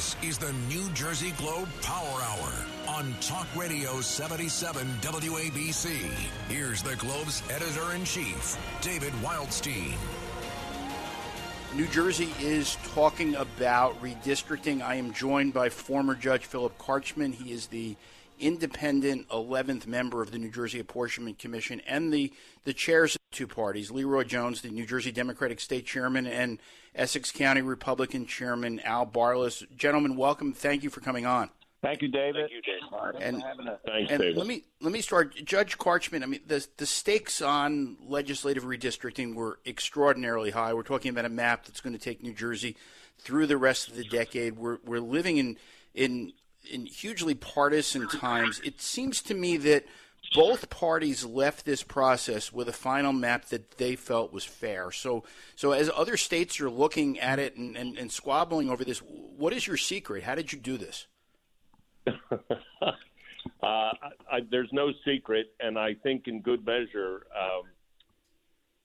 This 0.00 0.16
is 0.22 0.38
the 0.38 0.54
New 0.70 0.88
Jersey 0.94 1.32
Globe 1.32 1.68
Power 1.82 2.22
Hour 2.22 2.52
on 2.88 3.14
Talk 3.20 3.46
Radio 3.54 4.00
77 4.00 4.88
WABC. 5.02 5.90
Here's 6.48 6.82
the 6.82 6.96
Globe's 6.96 7.42
editor 7.50 7.92
in 7.92 8.06
chief, 8.06 8.56
David 8.80 9.12
Wildstein. 9.22 9.92
New 11.74 11.86
Jersey 11.88 12.32
is 12.40 12.78
talking 12.94 13.34
about 13.34 14.02
redistricting. 14.02 14.80
I 14.80 14.94
am 14.94 15.12
joined 15.12 15.52
by 15.52 15.68
former 15.68 16.14
Judge 16.14 16.46
Philip 16.46 16.78
Carchman. 16.78 17.32
He 17.32 17.52
is 17.52 17.66
the 17.66 17.94
independent 18.40 19.28
11th 19.28 19.86
member 19.86 20.22
of 20.22 20.30
the 20.30 20.38
New 20.38 20.50
Jersey 20.50 20.80
Apportionment 20.80 21.38
Commission 21.38 21.80
and 21.86 22.12
the, 22.12 22.32
the 22.64 22.72
chairs 22.72 23.14
of 23.14 23.20
the 23.30 23.36
two 23.36 23.46
parties, 23.46 23.90
Leroy 23.90 24.24
Jones, 24.24 24.62
the 24.62 24.70
New 24.70 24.86
Jersey 24.86 25.12
Democratic 25.12 25.60
State 25.60 25.86
Chairman, 25.86 26.26
and 26.26 26.58
Essex 26.94 27.30
County 27.30 27.62
Republican 27.62 28.26
Chairman 28.26 28.80
Al 28.80 29.06
Barlas. 29.06 29.64
Gentlemen, 29.76 30.16
welcome. 30.16 30.52
Thank 30.52 30.82
you 30.82 30.90
for 30.90 31.00
coming 31.00 31.26
on. 31.26 31.50
Thank 31.82 32.02
you, 32.02 32.08
David. 32.08 32.50
Thank 32.50 32.52
you, 32.52 32.62
David. 32.62 33.22
And, 33.22 33.42
Thanks, 33.86 34.10
and 34.10 34.20
David. 34.20 34.36
let 34.36 34.46
me 34.46 34.64
let 34.82 34.92
me 34.92 35.00
start, 35.00 35.34
Judge 35.44 35.78
Carchman. 35.78 36.22
I 36.22 36.26
mean, 36.26 36.40
the 36.46 36.66
the 36.76 36.84
stakes 36.84 37.40
on 37.40 37.96
legislative 38.06 38.64
redistricting 38.64 39.34
were 39.34 39.60
extraordinarily 39.64 40.50
high. 40.50 40.74
We're 40.74 40.82
talking 40.82 41.10
about 41.10 41.24
a 41.24 41.30
map 41.30 41.64
that's 41.64 41.80
going 41.80 41.94
to 41.94 41.98
take 41.98 42.22
New 42.22 42.34
Jersey 42.34 42.76
through 43.18 43.46
the 43.46 43.56
rest 43.56 43.88
of 43.88 43.96
the 43.96 44.04
decade. 44.04 44.58
We're 44.58 44.78
we're 44.84 45.00
living 45.00 45.38
in 45.38 45.56
in 45.94 46.32
in 46.68 46.86
hugely 46.86 47.34
partisan 47.34 48.08
times. 48.08 48.60
It 48.64 48.80
seems 48.80 49.22
to 49.22 49.34
me 49.34 49.56
that 49.58 49.84
both 50.34 50.70
parties 50.70 51.24
left 51.24 51.64
this 51.64 51.82
process 51.82 52.52
with 52.52 52.68
a 52.68 52.72
final 52.72 53.12
map 53.12 53.46
that 53.46 53.78
they 53.78 53.96
felt 53.96 54.32
was 54.32 54.44
fair. 54.44 54.92
So, 54.92 55.24
so 55.56 55.72
as 55.72 55.90
other 55.94 56.16
states 56.16 56.60
are 56.60 56.70
looking 56.70 57.18
at 57.18 57.38
it 57.38 57.56
and, 57.56 57.76
and, 57.76 57.98
and 57.98 58.12
squabbling 58.12 58.70
over 58.70 58.84
this, 58.84 58.98
what 58.98 59.52
is 59.52 59.66
your 59.66 59.76
secret? 59.76 60.22
How 60.22 60.34
did 60.34 60.52
you 60.52 60.58
do 60.58 60.76
this? 60.76 61.06
uh, 62.06 62.36
I, 63.62 63.90
I, 64.30 64.40
there's 64.50 64.70
no 64.72 64.90
secret, 65.04 65.52
and 65.58 65.78
I 65.78 65.94
think 65.94 66.28
in 66.28 66.42
good 66.42 66.64
measure, 66.64 67.26
um, 67.36 67.62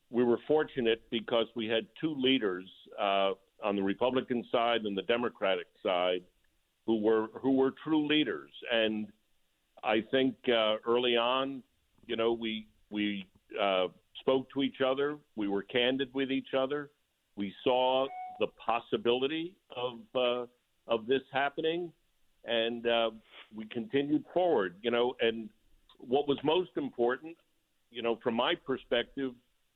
we 0.09 0.23
were 0.23 0.39
fortunate 0.47 1.01
because 1.11 1.47
we 1.55 1.67
had 1.67 1.85
two 1.99 2.15
leaders 2.15 2.65
uh, 2.99 3.31
on 3.63 3.75
the 3.75 3.83
Republican 3.83 4.43
side 4.51 4.81
and 4.85 4.97
the 4.97 5.03
Democratic 5.03 5.67
side 5.83 6.21
who 6.85 6.99
were 6.99 7.27
who 7.41 7.51
were 7.51 7.73
true 7.83 8.07
leaders, 8.07 8.51
and 8.71 9.07
I 9.83 10.03
think 10.11 10.35
uh, 10.47 10.77
early 10.87 11.17
on, 11.17 11.63
you 12.05 12.15
know, 12.15 12.33
we 12.33 12.67
we 12.89 13.25
uh, 13.61 13.87
spoke 14.19 14.47
to 14.53 14.63
each 14.63 14.81
other, 14.85 15.17
we 15.35 15.47
were 15.47 15.63
candid 15.63 16.09
with 16.13 16.31
each 16.31 16.53
other, 16.57 16.89
we 17.35 17.53
saw 17.63 18.07
the 18.39 18.47
possibility 18.63 19.53
of 19.75 19.99
uh, 20.15 20.45
of 20.87 21.07
this 21.07 21.21
happening, 21.31 21.91
and 22.45 22.87
uh, 22.87 23.11
we 23.55 23.65
continued 23.65 24.23
forward. 24.33 24.75
You 24.81 24.91
know, 24.91 25.15
and 25.21 25.49
what 25.99 26.27
was 26.27 26.37
most 26.43 26.71
important, 26.77 27.35
you 27.91 28.01
know, 28.01 28.19
from 28.23 28.35
my 28.35 28.53
perspective, 28.55 29.33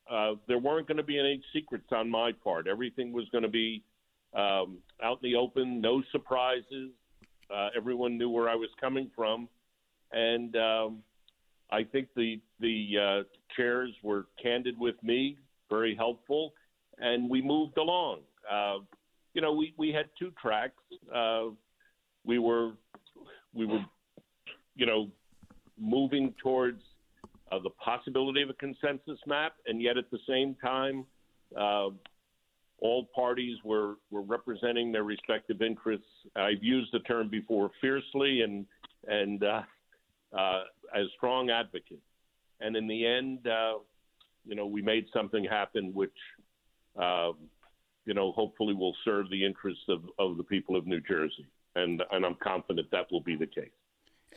uh, 0.10 0.34
there 0.48 0.60
weren't 0.60 0.88
going 0.88 0.98
to 0.98 1.04
be 1.04 1.20
any 1.20 1.42
secrets 1.54 1.88
on 1.92 2.10
my 2.10 2.32
part. 2.32 2.68
Everything 2.68 3.12
was 3.12 3.26
going 3.32 3.44
to 3.44 3.50
be 3.50 3.84
um, 4.34 4.78
out 5.04 5.20
in 5.24 5.32
the 5.32 5.36
open, 5.36 5.82
no 5.82 6.04
surprises. 6.12 6.92
Uh, 7.54 7.70
everyone 7.76 8.18
knew 8.18 8.30
where 8.30 8.48
I 8.48 8.56
was 8.56 8.70
coming 8.80 9.10
from, 9.16 9.50
and 10.12 10.56
um, 10.56 11.00
I 11.72 11.84
think 11.84 12.10
the 12.16 12.40
the 12.60 12.90
uh, 12.98 13.24
chairs 13.56 13.92
were 14.04 14.28
candid 14.42 14.78
with 14.78 15.02
me, 15.04 15.38
very 15.70 15.96
helpful, 15.96 16.54
and 17.00 17.30
we 17.30 17.42
moved 17.42 17.78
along. 17.78 18.20
Uh, 18.50 18.80
you 19.34 19.42
know, 19.42 19.54
we, 19.54 19.74
we 19.78 19.92
had 19.92 20.06
two 20.18 20.32
tracks. 20.42 20.82
Uh, 21.14 21.46
we 22.24 22.40
were 22.40 22.74
we 23.54 23.66
were, 23.66 23.84
you 24.76 24.86
know, 24.86 25.10
moving 25.80 26.34
towards 26.42 26.82
uh, 27.52 27.60
the 27.64 27.70
possibility 27.72 28.42
of 28.42 28.50
a 28.50 28.54
consensus 28.54 29.20
map, 29.26 29.54
and 29.66 29.82
yet 29.82 29.98
at 29.98 30.10
the 30.12 30.20
same 30.28 30.56
time, 30.56 31.06
uh, 31.58 31.90
all 32.82 33.10
parties 33.14 33.58
were, 33.64 33.96
were 34.10 34.22
representing 34.22 34.92
their 34.92 35.04
respective 35.04 35.62
interests. 35.62 36.08
I've 36.36 36.64
used 36.64 36.92
the 36.94 37.00
term 37.00 37.30
before 37.30 37.72
fiercely 37.82 38.42
and 38.42 38.66
and 39.08 39.44
uh, 39.44 39.62
uh, 40.38 40.64
as 40.94 41.06
strong 41.16 41.50
advocates. 41.50 42.02
And 42.60 42.76
in 42.76 42.88
the 42.88 43.06
end, 43.06 43.48
uh, 43.48 43.76
you 44.46 44.56
know, 44.56 44.66
we 44.66 44.82
made 44.82 45.06
something 45.14 45.46
happen, 45.46 45.94
which 45.94 46.12
um, 46.98 47.36
you 48.06 48.14
know 48.14 48.32
hopefully 48.32 48.74
will 48.74 48.96
serve 49.06 49.30
the 49.30 49.46
interests 49.46 49.84
of, 49.88 50.04
of 50.18 50.38
the 50.38 50.44
people 50.44 50.76
of 50.76 50.86
New 50.86 51.02
Jersey. 51.02 51.48
And 51.76 52.04
and 52.12 52.26
I'm 52.26 52.36
confident 52.36 52.90
that 52.92 53.12
will 53.12 53.22
be 53.22 53.36
the 53.36 53.48
case. 53.48 53.70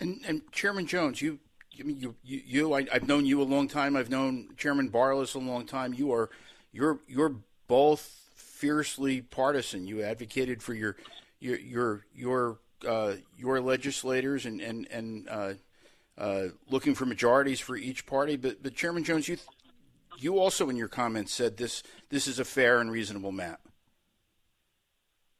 And, 0.01 0.21
and 0.27 0.53
Chairman 0.53 0.87
Jones, 0.87 1.21
you, 1.21 1.39
I 1.79 1.83
mean, 1.83 1.99
you, 1.99 2.15
you, 2.23 2.43
you 2.45 2.75
I, 2.75 2.87
have 2.93 3.07
known 3.07 3.27
you 3.27 3.43
a 3.43 3.45
long 3.45 3.69
time. 3.69 3.97
I've 3.97 4.11
known 4.11 4.49
Chairman 4.57 4.91
Barlas 4.91 5.35
a 5.35 5.39
long 5.39 5.67
time. 5.67 5.93
You 5.93 6.13
are, 6.13 6.31
you're, 6.73 7.01
you're 7.07 7.37
both 7.69 8.22
fiercely 8.63 9.21
partisan. 9.21 9.89
You 9.89 10.05
advocated 10.05 10.63
for 10.63 10.73
your, 10.73 10.95
your, 11.41 11.59
your, 11.59 12.07
your, 12.15 12.59
uh, 12.87 13.15
your 13.37 13.61
legislators 13.61 14.47
and 14.47 14.61
and 14.61 14.87
and 14.91 15.29
uh, 15.29 15.53
uh, 16.17 16.45
looking 16.71 16.95
for 16.95 17.05
majorities 17.05 17.59
for 17.59 17.77
each 17.77 18.07
party. 18.07 18.37
But, 18.37 18.63
but 18.63 18.77
Chairman 18.77 19.03
Jones, 19.03 19.29
you, 19.29 19.37
you 20.19 20.39
also 20.39 20.69
in 20.69 20.77
your 20.77 20.87
comments 20.87 21.35
said 21.35 21.57
this, 21.57 21.83
this 22.09 22.29
is 22.29 22.39
a 22.39 22.45
fair 22.45 22.81
and 22.81 22.93
reasonable 22.93 23.33
map. 23.33 23.61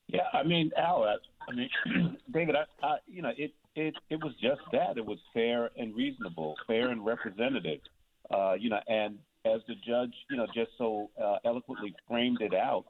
Yeah, 0.09 0.23
I 0.33 0.43
mean, 0.43 0.73
Al, 0.77 1.05
I, 1.05 1.55
mean, 1.55 1.71
David, 2.33 2.57
I, 2.57 2.87
I, 2.87 2.97
you 3.07 3.23
know, 3.23 3.33
it, 3.37 3.53
it, 3.77 3.95
it 4.11 4.23
was 4.23 4.33
just 4.43 4.63
that. 4.73 4.99
It 4.99 5.07
was 5.07 5.19
fair 5.33 5.71
and 5.77 5.95
reasonable, 5.95 6.57
fair 6.67 6.89
and 6.89 7.05
representative. 7.05 7.81
Uh, 8.31 8.55
you 8.59 8.69
know, 8.69 8.81
and 8.89 9.19
as 9.45 9.61
the 9.69 9.75
judge, 9.75 10.13
you 10.31 10.37
know, 10.37 10.47
just 10.55 10.71
so 10.79 11.11
uh, 11.23 11.37
eloquently 11.45 11.95
framed 12.09 12.41
it 12.41 12.55
out, 12.55 12.85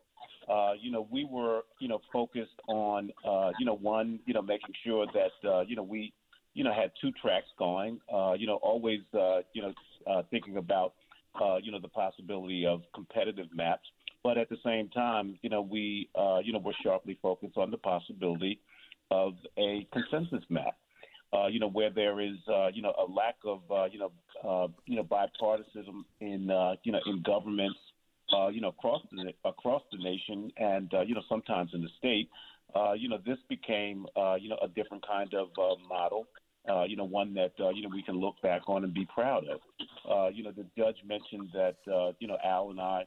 uh, 0.49 0.73
you 0.81 0.91
know, 0.91 1.07
we 1.11 1.25
were, 1.25 1.63
you 1.79 1.89
know, 1.89 2.01
focused 2.13 2.61
on, 2.69 3.11
uh, 3.27 3.51
you 3.59 3.67
know, 3.67 3.77
one, 3.77 4.21
you 4.27 4.35
know, 4.35 4.43
making 4.43 4.75
sure 4.85 5.07
that, 5.15 5.49
uh, 5.49 5.61
you 5.61 5.77
know, 5.77 5.83
we, 5.83 6.13
you 6.55 6.65
know, 6.65 6.73
had 6.73 6.91
two 7.01 7.13
tracks 7.13 7.47
going. 7.59 8.01
Uh, 8.13 8.33
you 8.33 8.47
know, 8.47 8.57
always, 8.57 9.01
uh, 9.15 9.41
you 9.53 9.63
know, 9.63 9.73
uh, 10.11 10.23
thinking 10.31 10.57
about, 10.57 10.95
uh, 11.41 11.57
you 11.63 11.73
know, 11.73 11.81
the 11.81 11.89
possibility 11.89 12.67
of 12.67 12.83
competitive 12.95 13.47
maps. 13.55 13.89
But 14.23 14.39
at 14.39 14.49
the 14.49 14.59
same 14.65 14.89
time, 14.89 15.39
you 15.43 15.51
know, 15.51 15.63
we, 15.63 16.09
uh, 16.15 16.39
you 16.45 16.53
know, 16.53 16.59
were 16.59 16.75
sharply 16.83 17.19
focused 17.21 17.57
on 17.57 17.71
the 17.71 17.79
possibility 17.79 18.61
of 19.11 19.35
a 19.59 19.87
consensus 19.93 20.45
map. 20.49 20.77
Uh, 21.35 21.47
you 21.47 21.59
know, 21.59 21.69
where 21.69 21.89
there 21.89 22.21
is, 22.21 22.37
uh, 22.47 22.69
you 22.75 22.83
know, 22.83 22.93
a 22.99 23.11
lack 23.11 23.37
of, 23.47 23.63
uh, 23.71 23.87
you 23.87 23.99
know, 23.99 24.13
uh, 24.47 24.69
you 24.85 24.97
know, 24.97 25.03
bipartisanship 25.03 25.89
in, 26.21 26.51
uh, 26.51 26.75
you 26.85 26.93
know, 26.93 27.01
in 27.07 27.23
governments, 27.23 27.79
uh, 28.35 28.49
you 28.49 28.61
know, 28.61 28.69
across 28.69 29.03
the 29.11 29.33
across 29.45 29.83
the 29.91 29.99
nation, 29.99 30.51
and 30.57 30.93
uh, 30.95 31.01
you 31.03 31.15
know, 31.15 31.23
sometimes 31.29 31.71
in 31.75 31.83
the 31.83 31.91
state. 31.99 32.29
Uh, 32.75 32.95
you 32.95 33.07
know, 33.07 33.19
this 33.27 33.37
became, 33.51 34.07
uh, 34.17 34.35
you 34.35 34.49
know, 34.49 34.57
a 34.63 34.69
different 34.69 35.07
kind 35.07 35.35
of 35.35 35.49
uh, 35.59 35.75
model. 35.87 36.27
Uh, 36.67 36.85
you 36.85 36.97
know, 36.97 37.05
one 37.05 37.35
that 37.35 37.53
uh, 37.61 37.71
you 37.71 37.83
know 37.83 37.89
we 37.93 38.03
can 38.03 38.15
look 38.15 38.37
back 38.43 38.63
on 38.69 38.85
and 38.85 38.95
be 38.95 39.07
proud 39.13 39.45
of. 39.49 39.61
Uh, 40.09 40.29
you 40.29 40.45
know, 40.45 40.53
the 40.53 40.65
judge 40.79 40.97
mentioned 41.05 41.49
that 41.53 41.77
uh, 41.93 42.13
you 42.21 42.29
know 42.29 42.39
Al 42.45 42.71
and 42.71 42.81
I 42.81 43.05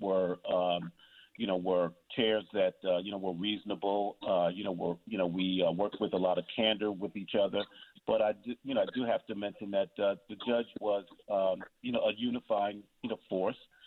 were 0.00 0.36
um, 0.52 0.92
you 1.38 1.46
know 1.46 1.56
were 1.56 1.92
chairs 2.14 2.44
that 2.52 2.74
uh, 2.84 2.98
you 2.98 3.10
know 3.10 3.16
were 3.16 3.32
reasonable. 3.32 4.16
Uh, 4.28 4.48
you 4.48 4.64
know, 4.64 4.72
were 4.72 4.96
you 5.06 5.16
know 5.16 5.26
we 5.26 5.64
uh, 5.66 5.72
worked 5.72 5.96
with 5.98 6.12
a 6.12 6.16
lot 6.16 6.36
of 6.36 6.44
candor 6.54 6.92
with 6.92 7.16
each 7.16 7.32
other. 7.40 7.64
But 8.06 8.20
I 8.20 8.32
do, 8.44 8.54
you 8.64 8.74
know 8.74 8.82
I 8.82 8.86
do 8.94 9.04
have 9.04 9.24
to 9.26 9.34
mention 9.34 9.70
that 9.70 9.90
uh, 10.02 10.16
the 10.28 10.36
judge 10.46 10.66
was 10.80 11.04
um, 11.30 11.62
you 11.80 11.92
know 11.92 12.00
a 12.00 12.12
unifying 12.16 12.82
you 13.02 13.08
know 13.08 13.18
force. 13.30 13.56
Uh, 13.56 13.77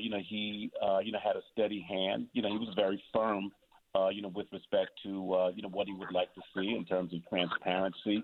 you 0.00 0.10
know 0.10 0.20
he 0.28 0.70
uh, 0.82 0.98
you 0.98 1.12
know 1.12 1.18
had 1.22 1.36
a 1.36 1.42
steady 1.52 1.84
hand. 1.88 2.28
You 2.32 2.42
know 2.42 2.48
he 2.48 2.58
was 2.58 2.72
very 2.76 3.02
firm. 3.12 3.50
Uh, 3.96 4.08
you 4.08 4.22
know 4.22 4.32
with 4.34 4.46
respect 4.52 4.90
to 5.04 5.34
uh, 5.34 5.48
you 5.54 5.62
know 5.62 5.68
what 5.68 5.86
he 5.86 5.92
would 5.92 6.12
like 6.12 6.32
to 6.34 6.40
see 6.54 6.74
in 6.76 6.84
terms 6.84 7.12
of 7.14 7.20
transparency. 7.28 8.22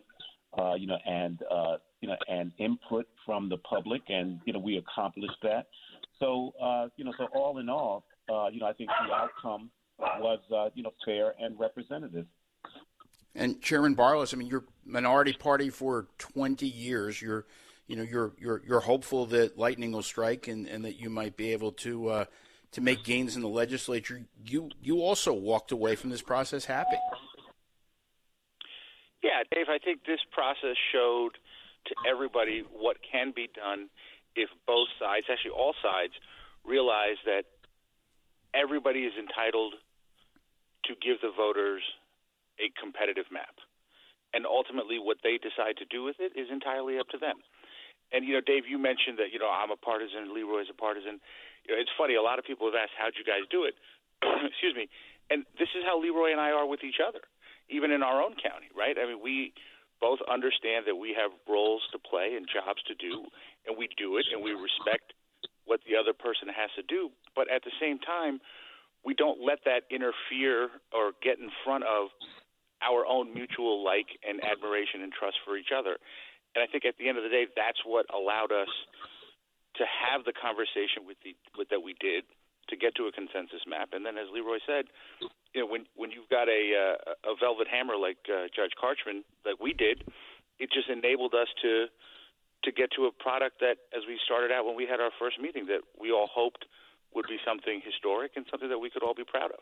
Uh, 0.58 0.75
you 0.75 0.86
know 0.86 0.98
and 1.06 1.40
uh, 1.50 1.76
you 2.00 2.08
know 2.08 2.16
and 2.28 2.52
input 2.58 3.06
from 3.25 3.48
the 3.48 3.58
public, 3.58 4.02
and 4.08 4.40
you 4.44 4.52
know 4.52 4.58
we 4.58 4.78
accomplished 4.78 5.38
that. 5.42 5.66
So 6.19 6.52
uh, 6.60 6.88
you 6.96 7.04
know 7.04 7.12
so 7.19 7.26
all 7.34 7.58
in 7.58 7.69
all, 7.69 8.04
uh, 8.30 8.48
you 8.48 8.60
know, 8.60 8.66
I 8.66 8.72
think 8.72 8.90
the 9.06 9.14
outcome 9.14 9.70
was, 9.98 10.40
uh, 10.54 10.70
you 10.75 10.82
know, 10.82 10.92
fair 11.04 11.34
and 11.40 11.58
representative. 11.58 12.26
And 13.34 13.60
Chairman 13.60 13.96
Barlas, 13.96 14.34
I 14.34 14.36
mean, 14.36 14.48
you're 14.48 14.64
minority 14.84 15.32
party 15.32 15.70
for 15.70 16.08
20 16.19 16.66
years. 16.66 17.22
You're, 17.22 17.46
you 17.90 17.96
know, 17.96 18.04
you're 18.04 18.32
you're 18.38 18.62
you're 18.64 18.81
hopeful 18.81 19.26
that 19.26 19.58
lightning 19.58 19.90
will 19.90 20.04
strike 20.04 20.46
and, 20.46 20.69
and 20.69 20.84
that 20.84 21.00
you 21.00 21.10
might 21.10 21.37
be 21.37 21.52
able 21.52 21.72
to 21.72 22.08
uh, 22.08 22.25
to 22.70 22.81
make 22.81 23.02
gains 23.02 23.34
in 23.34 23.42
the 23.42 23.48
legislature. 23.48 24.22
You 24.46 24.70
you 24.81 25.02
also 25.02 25.32
walked 25.32 25.72
away 25.72 25.96
from 25.96 26.10
this 26.10 26.22
process 26.22 26.64
happy. 26.64 26.96
Yeah, 29.25 29.42
Dave, 29.50 29.66
I 29.69 29.78
think 29.78 30.04
this 30.06 30.20
process 30.31 30.76
showed 30.92 31.32
to 31.87 31.94
everybody 32.08 32.62
what 32.72 32.98
can 33.02 33.32
be 33.34 33.50
done 33.52 33.90
if 34.37 34.48
both 34.69 34.87
sides, 35.00 35.26
actually 35.28 35.50
all 35.50 35.75
sides, 35.82 36.12
realize 36.64 37.19
that 37.26 37.42
everybody 38.54 39.00
is 39.00 39.12
entitled 39.19 39.75
to 40.84 40.94
give 41.02 41.20
the 41.20 41.32
voters 41.37 41.82
a 42.62 42.70
competitive 42.81 43.26
map. 43.32 43.58
And 44.32 44.46
ultimately, 44.46 44.98
what 45.02 45.19
they 45.25 45.42
decide 45.42 45.76
to 45.78 45.84
do 45.90 46.04
with 46.04 46.16
it 46.20 46.38
is 46.38 46.46
entirely 46.52 47.00
up 47.00 47.08
to 47.08 47.19
them. 47.19 47.42
And 48.12 48.26
you 48.26 48.34
know, 48.34 48.44
Dave, 48.44 48.66
you 48.66 48.78
mentioned 48.78 49.18
that 49.18 49.30
you 49.32 49.38
know 49.38 49.50
I'm 49.50 49.70
a 49.70 49.78
partisan, 49.78 50.34
Leroy's 50.34 50.70
a 50.70 50.76
partisan. 50.76 51.20
You 51.66 51.74
know, 51.74 51.78
it's 51.80 51.92
funny. 51.96 52.14
A 52.14 52.22
lot 52.22 52.38
of 52.38 52.44
people 52.44 52.66
have 52.66 52.74
asked, 52.74 52.94
"How'd 52.98 53.14
you 53.16 53.24
guys 53.24 53.46
do 53.50 53.64
it?" 53.64 53.74
Excuse 54.50 54.74
me. 54.74 54.88
And 55.30 55.46
this 55.58 55.70
is 55.78 55.86
how 55.86 56.00
Leroy 56.00 56.32
and 56.34 56.40
I 56.40 56.50
are 56.50 56.66
with 56.66 56.82
each 56.82 56.98
other, 56.98 57.22
even 57.70 57.94
in 57.94 58.02
our 58.02 58.18
own 58.20 58.34
county, 58.34 58.66
right? 58.74 58.98
I 58.98 59.06
mean, 59.06 59.22
we 59.22 59.54
both 60.00 60.18
understand 60.26 60.90
that 60.90 60.96
we 60.96 61.14
have 61.14 61.30
roles 61.46 61.86
to 61.92 61.98
play 62.02 62.34
and 62.34 62.48
jobs 62.50 62.82
to 62.90 62.94
do, 62.98 63.30
and 63.68 63.78
we 63.78 63.86
do 63.94 64.16
it, 64.18 64.26
and 64.32 64.42
we 64.42 64.50
respect 64.50 65.14
what 65.70 65.78
the 65.86 65.94
other 65.94 66.12
person 66.12 66.48
has 66.50 66.70
to 66.74 66.82
do. 66.82 67.14
But 67.36 67.46
at 67.46 67.62
the 67.62 67.70
same 67.78 68.00
time, 68.00 68.40
we 69.04 69.14
don't 69.14 69.38
let 69.38 69.60
that 69.64 69.86
interfere 69.88 70.68
or 70.92 71.12
get 71.22 71.38
in 71.38 71.48
front 71.64 71.84
of 71.84 72.08
our 72.82 73.06
own 73.06 73.32
mutual 73.32 73.84
like 73.84 74.08
and 74.26 74.40
admiration 74.42 75.04
and 75.04 75.12
trust 75.12 75.36
for 75.44 75.56
each 75.56 75.70
other. 75.70 75.96
And 76.55 76.62
I 76.62 76.67
think 76.67 76.85
at 76.85 76.99
the 76.99 77.08
end 77.08 77.19
of 77.19 77.25
the 77.25 77.31
day, 77.31 77.47
that's 77.55 77.81
what 77.87 78.06
allowed 78.11 78.50
us 78.50 78.70
to 79.79 79.85
have 79.87 80.26
the 80.26 80.35
conversation 80.35 81.06
with 81.06 81.17
the 81.23 81.37
with, 81.56 81.70
that 81.70 81.82
we 81.82 81.94
did 81.99 82.25
to 82.69 82.76
get 82.76 82.94
to 82.97 83.06
a 83.06 83.12
consensus 83.12 83.62
map. 83.67 83.91
And 83.93 84.05
then, 84.05 84.19
as 84.19 84.26
Leroy 84.32 84.58
said, 84.67 84.91
you 85.55 85.62
know, 85.62 85.67
when 85.67 85.87
when 85.94 86.11
you've 86.11 86.29
got 86.29 86.49
a 86.50 86.62
uh, 86.75 87.31
a 87.31 87.35
velvet 87.38 87.69
hammer 87.70 87.94
like 87.94 88.19
uh, 88.26 88.50
Judge 88.50 88.75
Carchman 88.75 89.23
that 89.44 89.62
we 89.62 89.73
did, 89.73 90.05
it 90.58 90.70
just 90.75 90.91
enabled 90.91 91.35
us 91.35 91.49
to 91.62 91.87
to 92.64 92.73
get 92.73 92.91
to 92.93 93.06
a 93.06 93.12
product 93.12 93.61
that, 93.61 93.79
as 93.97 94.02
we 94.06 94.19
started 94.25 94.52
out 94.52 94.67
when 94.67 94.76
we 94.76 94.87
had 94.87 95.00
our 95.00 95.11
first 95.19 95.41
meeting, 95.41 95.67
that 95.67 95.81
we 95.99 96.12
all 96.12 96.29
hoped 96.29 96.67
would 97.14 97.26
be 97.26 97.38
something 97.47 97.81
historic 97.85 98.32
and 98.37 98.44
something 98.50 98.69
that 98.69 98.79
we 98.79 98.91
could 98.91 99.02
all 99.02 99.14
be 99.14 99.25
proud 99.25 99.50
of. 99.50 99.61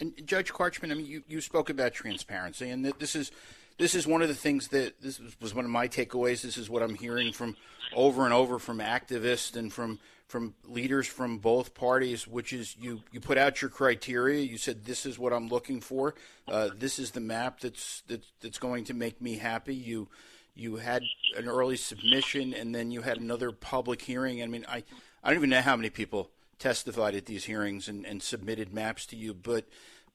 And 0.00 0.12
Judge 0.26 0.52
Carchman, 0.52 0.90
I 0.90 0.94
mean, 0.94 1.06
you, 1.06 1.22
you 1.28 1.40
spoke 1.40 1.70
about 1.70 1.94
transparency, 1.94 2.68
and 2.68 2.84
this 2.98 3.14
is 3.14 3.30
this 3.78 3.94
is 3.94 4.06
one 4.06 4.22
of 4.22 4.28
the 4.28 4.34
things 4.34 4.68
that 4.68 5.00
this 5.00 5.20
was 5.40 5.54
one 5.54 5.64
of 5.64 5.70
my 5.70 5.88
takeaways. 5.88 6.42
This 6.42 6.56
is 6.56 6.70
what 6.70 6.82
I'm 6.82 6.94
hearing 6.94 7.32
from 7.32 7.56
over 7.94 8.24
and 8.24 8.32
over 8.32 8.58
from 8.58 8.78
activists 8.78 9.56
and 9.56 9.72
from 9.72 9.98
from 10.26 10.54
leaders 10.64 11.06
from 11.06 11.38
both 11.38 11.74
parties, 11.74 12.26
which 12.26 12.52
is 12.52 12.76
you 12.80 13.02
you 13.12 13.20
put 13.20 13.38
out 13.38 13.60
your 13.60 13.70
criteria. 13.70 14.40
You 14.40 14.58
said 14.58 14.84
this 14.84 15.06
is 15.06 15.18
what 15.18 15.32
I'm 15.32 15.48
looking 15.48 15.80
for. 15.80 16.14
Uh, 16.48 16.70
this 16.76 16.98
is 16.98 17.10
the 17.10 17.20
map 17.20 17.60
that's 17.60 18.02
that's 18.08 18.32
that's 18.40 18.58
going 18.58 18.84
to 18.84 18.94
make 18.94 19.20
me 19.20 19.36
happy. 19.36 19.74
You 19.74 20.08
you 20.54 20.76
had 20.76 21.02
an 21.36 21.48
early 21.48 21.76
submission, 21.76 22.54
and 22.54 22.74
then 22.74 22.90
you 22.90 23.02
had 23.02 23.18
another 23.18 23.50
public 23.50 24.02
hearing. 24.02 24.42
I 24.42 24.46
mean, 24.46 24.64
I 24.68 24.84
I 25.22 25.30
don't 25.30 25.38
even 25.38 25.50
know 25.50 25.62
how 25.62 25.76
many 25.76 25.90
people 25.90 26.30
testified 26.58 27.14
at 27.16 27.26
these 27.26 27.44
hearings 27.44 27.88
and, 27.88 28.06
and 28.06 28.22
submitted 28.22 28.72
maps 28.72 29.06
to 29.06 29.16
you, 29.16 29.34
but 29.34 29.66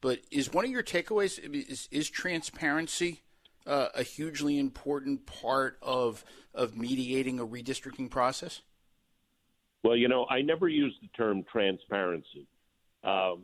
but 0.02 0.20
is 0.32 0.54
one 0.54 0.64
of 0.64 0.72
your 0.72 0.84
takeaways 0.84 1.40
is, 1.70 1.90
is 1.92 2.10
transparency 2.10 3.22
uh, 3.69 3.89
a 3.94 4.04
hugely 4.04 4.57
important 4.57 5.25
part 5.25 5.77
of 5.81 6.25
of 6.54 6.75
mediating 6.75 7.39
a 7.39 7.45
redistricting 7.45 8.10
process? 8.10 8.62
Well, 9.83 9.95
you 9.95 10.07
know, 10.07 10.25
I 10.30 10.42
never 10.42 10.68
use 10.68 10.94
the 11.01 11.07
term 11.16 11.44
transparency, 11.50 12.48
um, 13.04 13.44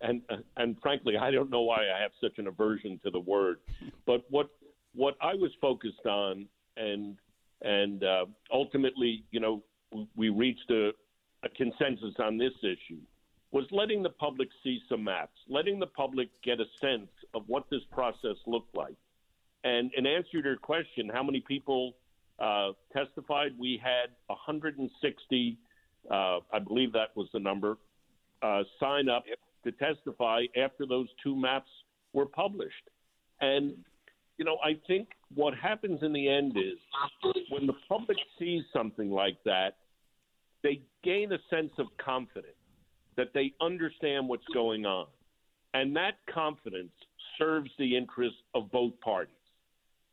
and 0.00 0.22
and 0.56 0.76
frankly, 0.80 1.16
I 1.16 1.30
don't 1.30 1.50
know 1.50 1.62
why 1.62 1.82
I 1.94 2.00
have 2.00 2.12
such 2.20 2.38
an 2.38 2.46
aversion 2.46 3.00
to 3.04 3.10
the 3.10 3.20
word. 3.20 3.58
But 4.06 4.24
what 4.30 4.48
what 4.94 5.16
I 5.20 5.34
was 5.34 5.50
focused 5.60 6.06
on, 6.06 6.46
and 6.76 7.16
and 7.60 8.04
uh, 8.04 8.26
ultimately, 8.52 9.24
you 9.32 9.40
know, 9.40 9.62
we 10.16 10.28
reached 10.30 10.70
a, 10.70 10.92
a 11.42 11.48
consensus 11.50 12.14
on 12.18 12.38
this 12.38 12.54
issue 12.62 13.00
was 13.52 13.64
letting 13.72 14.02
the 14.02 14.10
public 14.10 14.48
see 14.62 14.80
some 14.88 15.04
maps, 15.04 15.36
letting 15.48 15.80
the 15.80 15.86
public 15.86 16.28
get 16.42 16.60
a 16.60 16.66
sense 16.80 17.10
of 17.34 17.42
what 17.48 17.64
this 17.68 17.82
process 17.90 18.36
looked 18.46 18.74
like. 18.76 18.94
And 19.64 19.90
in 19.96 20.06
answer 20.06 20.42
to 20.42 20.48
your 20.48 20.56
question, 20.56 21.10
how 21.12 21.22
many 21.22 21.40
people 21.40 21.94
uh, 22.38 22.70
testified? 22.92 23.52
We 23.58 23.80
had 23.82 24.10
160, 24.26 25.58
uh, 26.10 26.14
I 26.14 26.58
believe 26.66 26.92
that 26.92 27.14
was 27.14 27.28
the 27.32 27.40
number, 27.40 27.76
uh, 28.42 28.62
sign 28.78 29.08
up 29.08 29.24
to 29.64 29.72
testify 29.72 30.44
after 30.56 30.86
those 30.86 31.08
two 31.22 31.36
maps 31.36 31.68
were 32.14 32.26
published. 32.26 32.88
And, 33.40 33.74
you 34.38 34.44
know, 34.44 34.56
I 34.64 34.78
think 34.86 35.08
what 35.34 35.54
happens 35.54 36.00
in 36.02 36.12
the 36.12 36.28
end 36.28 36.56
is 36.56 36.78
when 37.50 37.66
the 37.66 37.74
public 37.88 38.16
sees 38.38 38.62
something 38.72 39.10
like 39.10 39.36
that, 39.44 39.76
they 40.62 40.80
gain 41.04 41.32
a 41.32 41.38
sense 41.50 41.72
of 41.78 41.86
confidence 42.02 42.54
that 43.16 43.28
they 43.34 43.52
understand 43.60 44.28
what's 44.28 44.44
going 44.54 44.86
on. 44.86 45.06
And 45.74 45.94
that 45.96 46.14
confidence 46.32 46.92
serves 47.38 47.70
the 47.78 47.96
interests 47.96 48.38
of 48.54 48.70
both 48.72 48.98
parties 49.00 49.34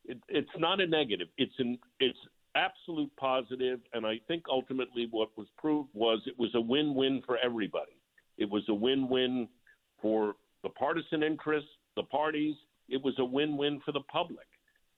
it, 0.08 0.18
it's 0.28 0.50
not 0.58 0.80
a 0.80 0.86
negative. 0.86 1.28
It's 1.36 1.52
an 1.58 1.78
it's 2.00 2.18
absolute 2.54 3.14
positive, 3.16 3.80
and 3.92 4.04
I 4.06 4.18
think 4.26 4.44
ultimately 4.50 5.06
what 5.10 5.28
was 5.36 5.46
proved 5.56 5.90
was 5.94 6.20
it 6.26 6.38
was 6.38 6.50
a 6.54 6.60
win-win 6.60 7.22
for 7.24 7.38
everybody. 7.44 7.92
It 8.38 8.50
was 8.50 8.62
a 8.68 8.74
win-win 8.74 9.48
for 10.00 10.34
the 10.62 10.70
partisan 10.70 11.22
interests, 11.22 11.70
the 11.94 12.02
parties. 12.04 12.54
It 12.88 13.02
was 13.02 13.14
a 13.18 13.24
win-win 13.24 13.80
for 13.84 13.92
the 13.92 14.00
public. 14.00 14.46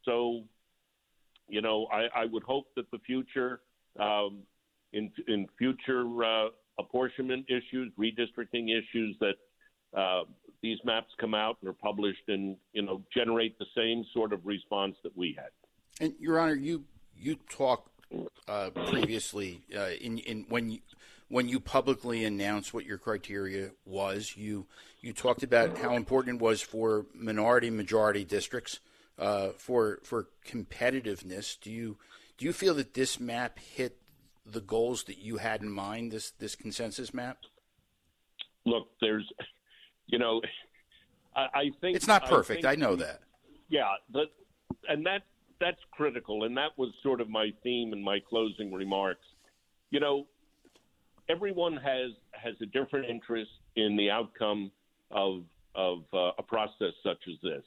So, 0.05 0.43
you 1.49 1.61
know, 1.61 1.87
I, 1.93 2.23
I 2.23 2.25
would 2.27 2.45
hope 2.45 2.67
that 2.77 2.91
the 2.91 2.99
future, 3.01 3.61
um, 3.99 4.39
in 4.93 5.11
in 5.29 5.47
future 5.59 6.05
uh, 6.25 6.49
apportionment 6.79 7.47
issues, 7.49 7.93
redistricting 7.99 8.71
issues, 8.71 9.17
that 9.21 9.35
uh, 9.99 10.23
these 10.63 10.79
maps 10.85 11.13
come 11.19 11.35
out 11.35 11.57
and 11.61 11.71
are 11.71 11.75
published 11.75 12.29
and 12.29 12.57
you 12.73 12.83
know 12.83 13.03
generate 13.15 13.59
the 13.59 13.67
same 13.77 14.05
sort 14.13 14.33
of 14.33 14.45
response 14.47 14.97
that 15.03 15.17
we 15.17 15.37
had. 15.37 15.51
And 16.01 16.15
Your 16.19 16.39
Honor, 16.39 16.55
you 16.55 16.85
you 17.17 17.37
talked 17.49 17.91
uh, 18.49 18.71
previously 18.71 19.63
uh, 19.77 19.91
in 20.01 20.19
in 20.19 20.47
when 20.49 20.71
you 20.71 20.81
when 21.29 21.49
you 21.49 21.61
publicly 21.61 22.25
announced 22.25 22.75
what 22.75 22.85
your 22.85 22.99
criteria 22.99 23.71
was, 23.85 24.37
you 24.37 24.67
you 25.01 25.13
talked 25.13 25.43
about 25.43 25.79
how 25.79 25.95
important 25.95 26.41
it 26.41 26.43
was 26.43 26.61
for 26.61 27.07
minority 27.15 27.71
majority 27.71 28.25
districts 28.25 28.81
uh, 29.19 29.51
for 29.57 30.01
for 30.03 30.29
competitiveness. 30.47 31.59
Do 31.61 31.71
you 31.71 31.99
do 32.37 32.45
you 32.45 32.53
feel 32.53 32.75
that 32.75 32.95
this 32.95 33.21
map 33.21 33.59
hit 33.59 33.99
the 34.45 34.61
goals 34.61 35.05
that 35.05 35.19
you 35.19 35.37
had 35.37 35.63
in 35.63 35.71
mind? 35.71 36.13
This 36.13 36.33
this 36.33 36.57
consensus 36.57 37.15
map. 37.15 37.39
Look, 38.67 38.89
there's 39.01 39.27
you 40.11 40.19
know, 40.19 40.41
I, 41.37 41.41
I 41.41 41.71
think 41.81 41.97
it's 41.97 42.07
not 42.07 42.27
perfect. 42.27 42.65
I, 42.65 42.73
I 42.73 42.75
know 42.75 42.97
that. 42.97 43.21
Yeah, 43.69 43.85
but 44.13 44.33
and 44.89 45.05
that 45.07 45.23
that's 45.61 45.81
critical, 45.93 46.45
and 46.45 46.57
that 46.57 46.71
was 46.77 46.91
sort 47.03 47.21
of 47.21 47.29
my 47.29 47.53
theme 47.63 47.93
in 47.93 48.03
my 48.03 48.19
closing 48.29 48.73
remarks. 48.73 49.25
You 49.91 50.01
know, 50.01 50.27
everyone 51.29 51.77
has 51.77 52.13
has 52.33 52.55
a 52.63 52.67
different 52.67 53.09
interest 53.09 53.51
in 53.77 53.97
the 53.97 54.11
outcome 54.11 54.71
of 55.11 55.43
of 55.75 56.01
uh, 56.13 56.33
a 56.39 56.43
process 56.43 56.93
such 57.05 57.19
as 57.29 57.37
this. 57.43 57.63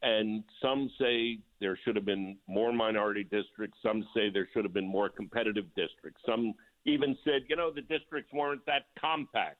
And 0.00 0.44
some 0.62 0.90
say 0.98 1.38
there 1.60 1.78
should 1.84 1.96
have 1.96 2.04
been 2.04 2.36
more 2.46 2.72
minority 2.72 3.24
districts. 3.24 3.78
Some 3.82 4.06
say 4.14 4.30
there 4.30 4.48
should 4.52 4.64
have 4.64 4.72
been 4.72 4.86
more 4.86 5.08
competitive 5.08 5.66
districts. 5.76 6.20
Some 6.24 6.54
even 6.84 7.16
said, 7.24 7.42
you 7.48 7.56
know, 7.56 7.72
the 7.72 7.82
districts 7.82 8.32
weren't 8.32 8.64
that 8.66 8.86
compact. 9.00 9.58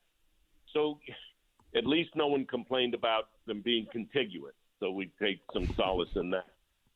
So 0.73 0.99
at 1.77 1.87
least 1.87 2.11
no 2.15 2.27
one 2.27 2.45
complained 2.47 2.95
about 2.95 3.29
them 3.47 3.61
being 3.65 3.87
contiguous. 3.93 4.55
So 4.81 4.91
we 4.91 5.11
take 5.21 5.41
some 5.53 5.69
solace 5.77 6.09
in 6.17 6.31
that. 6.31 6.47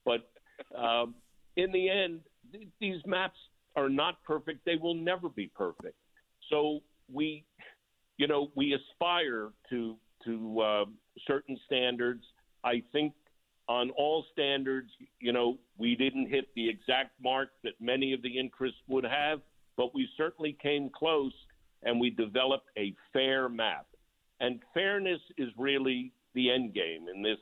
But 0.04 0.30
um, 0.78 1.14
in 1.56 1.72
the 1.72 1.90
end, 1.90 2.20
th- 2.52 2.68
these 2.80 3.00
maps 3.06 3.38
are 3.76 3.88
not 3.88 4.22
perfect. 4.24 4.64
They 4.64 4.76
will 4.76 4.94
never 4.94 5.28
be 5.28 5.50
perfect. 5.54 5.96
So 6.50 6.80
we, 7.12 7.44
you 8.16 8.26
know, 8.26 8.50
we 8.54 8.74
aspire 8.74 9.50
to 9.70 9.96
to 10.24 10.60
uh, 10.60 10.84
certain 11.26 11.58
standards. 11.66 12.22
I 12.62 12.82
think 12.92 13.12
on 13.68 13.90
all 13.90 14.24
standards, 14.32 14.90
you 15.18 15.32
know, 15.32 15.58
we 15.78 15.96
didn't 15.96 16.28
hit 16.28 16.46
the 16.54 16.68
exact 16.68 17.10
mark 17.22 17.50
that 17.64 17.72
many 17.80 18.12
of 18.12 18.22
the 18.22 18.38
interests 18.38 18.78
would 18.88 19.04
have, 19.04 19.40
but 19.76 19.94
we 19.94 20.08
certainly 20.16 20.56
came 20.62 20.90
close, 20.90 21.32
and 21.82 22.00
we 22.00 22.10
developed 22.10 22.68
a 22.78 22.94
fair 23.12 23.48
map 23.48 23.86
and 24.42 24.60
fairness 24.74 25.20
is 25.38 25.48
really 25.56 26.12
the 26.34 26.50
end 26.50 26.74
game 26.74 27.06
in 27.14 27.22
this 27.22 27.38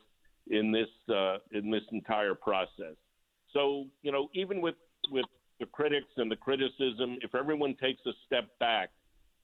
in 0.50 0.70
this 0.70 1.14
uh, 1.14 1.38
in 1.50 1.70
this 1.70 1.82
entire 1.90 2.34
process. 2.34 2.94
So 3.52 3.86
you 4.02 4.12
know, 4.12 4.28
even 4.34 4.60
with 4.60 4.76
with 5.10 5.24
the 5.58 5.66
critics 5.66 6.12
and 6.16 6.30
the 6.30 6.36
criticism, 6.36 7.18
if 7.22 7.34
everyone 7.34 7.74
takes 7.80 8.00
a 8.06 8.12
step 8.26 8.46
back 8.60 8.90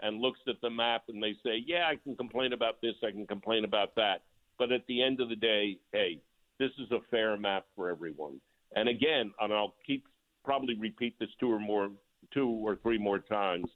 and 0.00 0.20
looks 0.20 0.40
at 0.46 0.56
the 0.62 0.70
map 0.70 1.04
and 1.08 1.20
they 1.20 1.34
say, 1.44 1.64
"Yeah, 1.66 1.88
I 1.88 1.96
can 1.96 2.14
complain 2.14 2.52
about 2.52 2.80
this, 2.80 2.94
I 3.02 3.10
can 3.10 3.26
complain 3.26 3.64
about 3.64 3.94
that," 3.96 4.22
but 4.58 4.70
at 4.70 4.86
the 4.86 5.02
end 5.02 5.20
of 5.20 5.30
the 5.30 5.36
day, 5.36 5.78
hey, 5.92 6.20
this 6.58 6.70
is 6.78 6.90
a 6.92 7.00
fair 7.10 7.36
map 7.36 7.64
for 7.74 7.88
everyone. 7.88 8.40
And 8.74 8.88
again, 8.88 9.32
and 9.40 9.52
I'll 9.52 9.74
keep 9.86 10.04
probably 10.44 10.74
repeat 10.78 11.18
this 11.18 11.30
two 11.40 11.50
or 11.50 11.58
more, 11.58 11.88
two 12.32 12.48
or 12.48 12.76
three 12.76 12.98
more 12.98 13.18
times. 13.18 13.66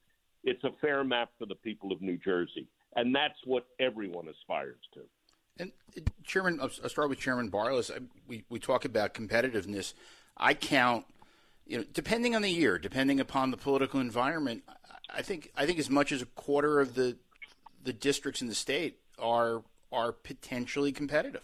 It's 0.45 0.63
a 0.65 0.71
fair 0.81 1.03
map 1.03 1.31
for 1.39 1.47
the 1.47 1.55
people 1.57 1.93
of 1.93 2.01
New 2.01 2.19
Jersey 2.19 2.69
and 2.97 3.15
that's 3.15 3.39
what 3.45 3.67
everyone 3.79 4.29
aspires 4.29 4.81
to. 4.95 5.01
And 5.59 5.73
Chairman, 6.25 6.59
I'll 6.61 6.71
start 6.89 7.09
with 7.09 7.19
Chairman 7.19 7.51
Barlas. 7.51 7.91
We 8.27 8.45
we 8.49 8.59
talk 8.59 8.85
about 8.85 9.15
competitiveness. 9.15 9.95
I 10.37 10.55
count, 10.55 11.05
you 11.67 11.79
know, 11.79 11.85
depending 11.93 12.35
on 12.35 12.43
the 12.43 12.51
year, 12.51 12.79
depending 12.79 13.21
upon 13.21 13.51
the 13.51 13.57
political 13.57 14.01
environment. 14.01 14.63
I 15.13 15.23
think 15.23 15.51
I 15.57 15.67
think 15.67 15.79
as 15.79 15.91
much 15.91 16.13
as 16.13 16.23
a 16.23 16.27
quarter 16.27 16.81
of 16.81 16.95
the 16.95 17.17
the 17.83 17.93
districts 17.93 18.41
in 18.41 18.49
the 18.49 18.55
state 18.55 18.99
are 19.19 19.63
are 19.93 20.13
potentially 20.13 20.93
competitive. 20.93 21.43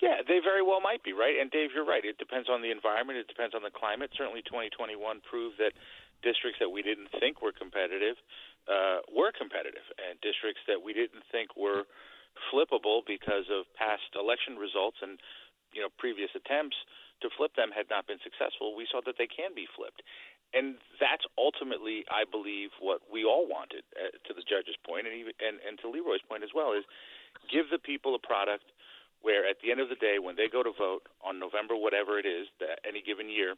Yeah, 0.00 0.24
they 0.26 0.40
very 0.42 0.62
well 0.62 0.80
might 0.80 1.04
be, 1.04 1.12
right? 1.12 1.36
And 1.38 1.50
Dave, 1.50 1.70
you're 1.74 1.84
right. 1.84 2.02
It 2.02 2.16
depends 2.16 2.48
on 2.48 2.62
the 2.62 2.70
environment. 2.70 3.18
It 3.18 3.28
depends 3.28 3.54
on 3.54 3.62
the 3.62 3.70
climate. 3.70 4.10
Certainly, 4.16 4.42
2021 4.48 5.20
proved 5.28 5.58
that 5.58 5.72
districts 6.22 6.58
that 6.60 6.70
we 6.70 6.82
didn't 6.82 7.08
think 7.18 7.42
were 7.42 7.52
competitive 7.52 8.16
uh, 8.68 9.00
were 9.08 9.32
competitive, 9.32 9.86
and 9.96 10.20
districts 10.20 10.60
that 10.68 10.82
we 10.82 10.92
didn't 10.92 11.24
think 11.32 11.56
were 11.56 11.84
flippable 12.52 13.02
because 13.06 13.48
of 13.50 13.66
past 13.74 14.06
election 14.14 14.54
results 14.56 15.02
and 15.02 15.18
you 15.74 15.82
know 15.82 15.90
previous 15.98 16.30
attempts 16.36 16.76
to 17.20 17.28
flip 17.36 17.52
them 17.56 17.68
had 17.74 17.90
not 17.90 18.06
been 18.06 18.20
successful. 18.22 18.72
We 18.76 18.88
saw 18.88 19.00
that 19.04 19.16
they 19.18 19.28
can 19.28 19.52
be 19.52 19.68
flipped, 19.76 20.00
and 20.52 20.80
that's 21.02 21.24
ultimately, 21.36 22.04
I 22.08 22.24
believe, 22.24 22.70
what 22.80 23.04
we 23.10 23.24
all 23.24 23.44
wanted. 23.48 23.84
Uh, 23.92 24.14
to 24.28 24.32
the 24.32 24.44
judge's 24.44 24.78
point, 24.86 25.06
and 25.08 25.14
even 25.16 25.34
and, 25.40 25.58
and 25.66 25.76
to 25.80 25.90
Leroy's 25.90 26.24
point 26.24 26.44
as 26.44 26.52
well, 26.54 26.72
is 26.72 26.84
give 27.50 27.68
the 27.72 27.80
people 27.80 28.14
a 28.14 28.22
product 28.22 28.64
where 29.20 29.44
at 29.44 29.60
the 29.60 29.68
end 29.68 29.80
of 29.80 29.92
the 29.92 30.00
day, 30.00 30.16
when 30.16 30.36
they 30.36 30.48
go 30.48 30.64
to 30.64 30.72
vote 30.72 31.04
on 31.20 31.36
November, 31.36 31.76
whatever 31.76 32.16
it 32.16 32.24
is, 32.24 32.48
that 32.56 32.80
any 32.88 33.04
given 33.04 33.28
year, 33.28 33.52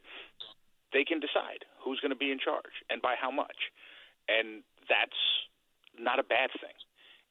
they 0.92 1.04
can 1.04 1.20
decide 1.20 1.64
who's 1.80 2.00
going 2.00 2.12
to 2.12 2.18
be 2.18 2.30
in 2.30 2.38
charge 2.38 2.84
and 2.90 3.02
by 3.02 3.14
how 3.18 3.30
much, 3.30 3.72
and 4.28 4.62
that's 4.88 5.18
not 5.99 6.18
a 6.18 6.22
bad 6.22 6.50
thing. 6.61 6.76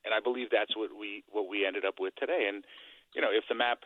And 0.03 0.13
I 0.13 0.19
believe 0.19 0.49
that's 0.49 0.75
what 0.75 0.89
we 0.97 1.23
what 1.29 1.47
we 1.47 1.65
ended 1.65 1.85
up 1.85 1.95
with 1.99 2.15
today. 2.17 2.49
And 2.49 2.65
you 3.13 3.21
know, 3.21 3.29
if 3.31 3.45
the 3.49 3.55
map 3.55 3.85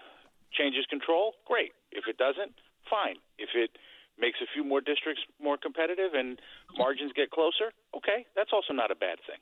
changes 0.51 0.85
control, 0.89 1.33
great. 1.45 1.73
If 1.91 2.07
it 2.07 2.17
doesn't, 2.17 2.55
fine. 2.89 3.17
If 3.37 3.49
it 3.53 3.77
makes 4.19 4.39
a 4.41 4.47
few 4.53 4.63
more 4.63 4.79
districts 4.79 5.21
more 5.41 5.57
competitive 5.57 6.13
and 6.13 6.39
margins 6.77 7.11
get 7.13 7.31
closer, 7.31 7.75
okay, 7.95 8.25
that's 8.35 8.51
also 8.53 8.73
not 8.73 8.91
a 8.91 8.95
bad 8.95 9.19
thing. 9.27 9.39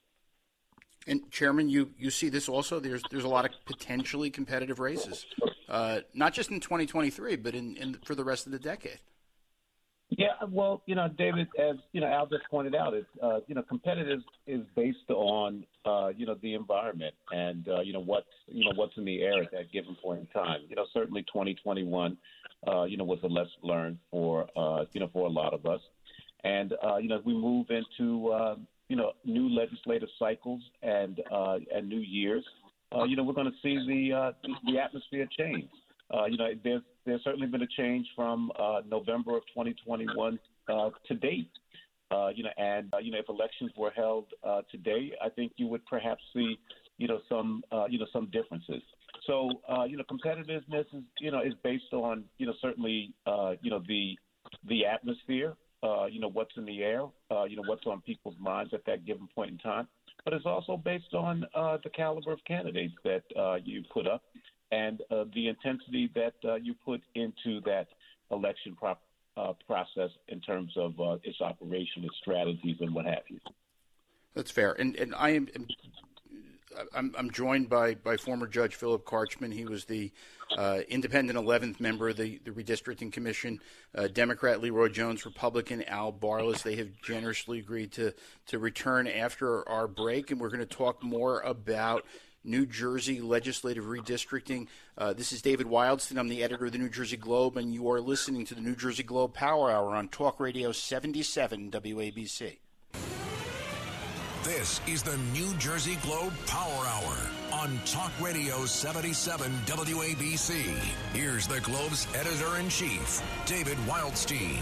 And 1.05 1.29
Chairman, 1.31 1.69
you, 1.69 1.91
you 1.97 2.09
see 2.09 2.29
this 2.29 2.47
also. 2.47 2.79
There's 2.79 3.03
there's 3.11 3.25
a 3.25 3.29
lot 3.29 3.45
of 3.45 3.51
potentially 3.65 4.29
competitive 4.29 4.79
races, 4.79 5.25
uh, 5.67 5.99
not 6.13 6.33
just 6.33 6.49
in 6.49 6.59
2023, 6.59 7.35
but 7.35 7.55
in, 7.55 7.75
in 7.75 7.93
for 8.05 8.15
the 8.15 8.23
rest 8.23 8.45
of 8.45 8.51
the 8.51 8.59
decade. 8.59 8.99
Yeah, 10.17 10.27
well, 10.49 10.81
you 10.85 10.95
know, 10.95 11.07
David, 11.17 11.47
as 11.59 11.77
you 11.91 12.01
know, 12.01 12.07
Al 12.07 12.27
just 12.27 12.43
pointed 12.51 12.75
out, 12.75 12.93
it's 12.93 13.07
uh, 13.21 13.39
you 13.47 13.55
know, 13.55 13.63
competitive 13.63 14.19
is 14.45 14.61
based 14.75 15.09
on 15.09 15.65
uh, 15.85 16.09
you 16.15 16.25
know 16.25 16.35
the 16.41 16.53
environment 16.53 17.15
and 17.31 17.67
uh, 17.67 17.81
you 17.81 17.93
know 17.93 18.01
what's 18.01 18.27
you 18.47 18.65
know 18.65 18.73
what's 18.75 18.95
in 18.97 19.05
the 19.05 19.21
air 19.21 19.41
at 19.41 19.51
that 19.51 19.71
given 19.71 19.95
point 20.03 20.19
in 20.19 20.27
time. 20.27 20.61
You 20.69 20.75
know, 20.75 20.85
certainly 20.93 21.23
2021, 21.23 22.17
uh, 22.67 22.83
you 22.83 22.97
know, 22.97 23.03
was 23.03 23.19
a 23.23 23.27
lesson 23.27 23.51
learned 23.63 23.97
for 24.11 24.47
uh, 24.55 24.85
you 24.93 24.99
know 24.99 25.09
for 25.11 25.25
a 25.25 25.31
lot 25.31 25.53
of 25.53 25.65
us, 25.65 25.81
and 26.43 26.73
uh, 26.83 26.97
you 26.97 27.09
know, 27.09 27.17
as 27.17 27.25
we 27.25 27.33
move 27.33 27.67
into 27.69 28.29
uh, 28.29 28.55
you 28.89 28.95
know 28.95 29.13
new 29.25 29.49
legislative 29.49 30.09
cycles 30.19 30.61
and 30.83 31.21
uh, 31.31 31.57
and 31.73 31.89
new 31.89 31.99
years, 32.01 32.43
uh, 32.95 33.03
you 33.03 33.15
know 33.15 33.23
we're 33.23 33.33
going 33.33 33.51
to 33.51 33.57
see 33.63 33.77
the 33.87 34.15
uh, 34.15 34.31
the 34.71 34.79
atmosphere 34.79 35.27
change. 35.37 35.69
Uh, 36.13 36.25
you 36.25 36.37
know, 36.37 36.47
there's 36.63 36.81
there's 37.05 37.23
certainly 37.23 37.47
been 37.47 37.61
a 37.63 37.67
change 37.67 38.07
from 38.15 38.51
uh, 38.57 38.81
November 38.87 39.35
of 39.35 39.43
2021 39.47 40.39
uh, 40.69 40.89
to 41.07 41.15
date. 41.15 41.49
Uh, 42.11 42.29
you 42.35 42.43
know, 42.43 42.51
and 42.57 42.93
uh, 42.93 42.97
you 42.99 43.11
know, 43.11 43.17
if 43.17 43.27
elections 43.27 43.71
were 43.75 43.91
held 43.91 44.25
uh, 44.43 44.61
today, 44.71 45.11
I 45.23 45.29
think 45.29 45.53
you 45.55 45.67
would 45.67 45.85
perhaps 45.85 46.21
see, 46.33 46.57
you 46.97 47.07
know, 47.07 47.19
some 47.27 47.63
uh, 47.71 47.85
you 47.89 47.97
know 47.97 48.05
some 48.13 48.29
differences. 48.31 48.83
So, 49.25 49.49
uh, 49.69 49.85
you 49.85 49.97
know, 49.97 50.03
competitiveness 50.03 50.85
is 50.93 51.03
you 51.19 51.31
know 51.31 51.41
is 51.41 51.53
based 51.63 51.91
on 51.93 52.25
you 52.37 52.45
know 52.45 52.53
certainly 52.61 53.13
uh, 53.25 53.53
you 53.61 53.71
know 53.71 53.81
the 53.87 54.17
the 54.67 54.85
atmosphere 54.85 55.55
uh, 55.83 56.05
you 56.05 56.19
know, 56.19 56.29
what's 56.29 56.55
in 56.55 56.65
the 56.65 56.81
air, 56.81 57.03
uh, 57.29 57.43
you 57.43 57.57
know, 57.57 57.63
what's 57.65 57.85
on 57.85 58.01
people's 58.01 58.35
minds 58.39 58.73
at 58.73 58.85
that 58.85 59.05
given 59.05 59.27
point 59.35 59.51
in 59.51 59.57
time. 59.57 59.87
But 60.23 60.33
it's 60.33 60.45
also 60.45 60.77
based 60.77 61.13
on 61.13 61.45
uh, 61.53 61.77
the 61.83 61.89
caliber 61.89 62.31
of 62.31 62.39
candidates 62.47 62.93
that 63.03 63.23
uh, 63.37 63.55
you 63.55 63.83
put 63.93 64.07
up 64.07 64.23
and 64.73 65.01
uh, 65.11 65.25
the 65.33 65.47
intensity 65.47 66.09
that 66.15 66.33
uh, 66.43 66.55
you 66.55 66.73
put 66.85 67.01
into 67.15 67.61
that 67.61 67.87
election 68.31 68.75
uh, 68.81 69.53
process 69.67 70.09
in 70.27 70.39
terms 70.39 70.71
of 70.77 70.99
uh, 70.99 71.17
its 71.23 71.41
operation, 71.41 72.03
its 72.03 72.15
strategies, 72.21 72.77
and 72.79 72.93
what 72.93 73.05
have 73.05 73.23
you. 73.27 73.39
That's 74.33 74.51
fair. 74.51 74.73
And, 74.73 74.95
and 74.95 75.13
I 75.15 75.31
am 75.31 75.47
I'm, 76.93 77.13
I'm 77.17 77.29
joined 77.29 77.69
by, 77.69 77.93
by 77.95 78.17
former 78.17 78.47
Judge 78.47 78.73
Philip 78.75 79.05
Carchman. 79.05 79.51
He 79.51 79.65
was 79.65 79.85
the 79.85 80.11
uh, 80.57 80.79
independent 80.87 81.37
11th 81.37 81.79
member 81.79 82.09
of 82.09 82.17
the, 82.17 82.39
the 82.43 82.51
Redistricting 82.51 83.11
Commission. 83.11 83.59
Uh, 83.93 84.07
Democrat 84.07 84.59
Leroy 84.59 84.89
Jones, 84.89 85.25
Republican 85.25 85.83
Al 85.83 86.11
Barlas. 86.11 86.63
They 86.63 86.75
have 86.77 86.89
generously 87.03 87.59
agreed 87.59 87.91
to, 87.93 88.13
to 88.47 88.57
return 88.57 89.07
after 89.07 89.67
our 89.69 89.87
break, 89.87 90.31
and 90.31 90.39
we're 90.39 90.49
going 90.49 90.59
to 90.59 90.65
talk 90.65 91.03
more 91.03 91.41
about 91.41 92.05
New 92.43 92.65
Jersey 92.65 93.21
legislative 93.21 93.85
redistricting. 93.85 94.67
Uh, 94.97 95.13
this 95.13 95.31
is 95.31 95.41
David 95.41 95.67
Wildstein. 95.67 96.17
I'm 96.17 96.27
the 96.27 96.43
editor 96.43 96.65
of 96.65 96.71
the 96.71 96.77
New 96.77 96.89
Jersey 96.89 97.17
Globe, 97.17 97.55
and 97.57 97.73
you 97.73 97.89
are 97.89 98.01
listening 98.01 98.45
to 98.45 98.55
the 98.55 98.61
New 98.61 98.75
Jersey 98.75 99.03
Globe 99.03 99.33
Power 99.33 99.71
Hour 99.71 99.95
on 99.95 100.09
Talk 100.09 100.39
Radio 100.39 100.71
77 100.71 101.71
WABC. 101.71 102.57
This 104.43 104.81
is 104.87 105.01
the 105.01 105.15
New 105.31 105.53
Jersey 105.55 105.95
Globe 106.01 106.33
Power 106.47 106.85
Hour 106.85 107.15
on 107.53 107.79
Talk 107.85 108.11
Radio 108.19 108.65
77 108.65 109.49
WABC. 109.65 110.63
Here's 111.13 111.47
the 111.47 111.61
Globe's 111.61 112.07
editor 112.13 112.57
in 112.57 112.67
chief, 112.67 113.21
David 113.45 113.77
Wildstein. 113.87 114.59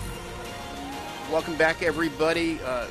Welcome 1.32 1.56
back, 1.56 1.82
everybody. 1.82 2.60
Uh, 2.64 2.86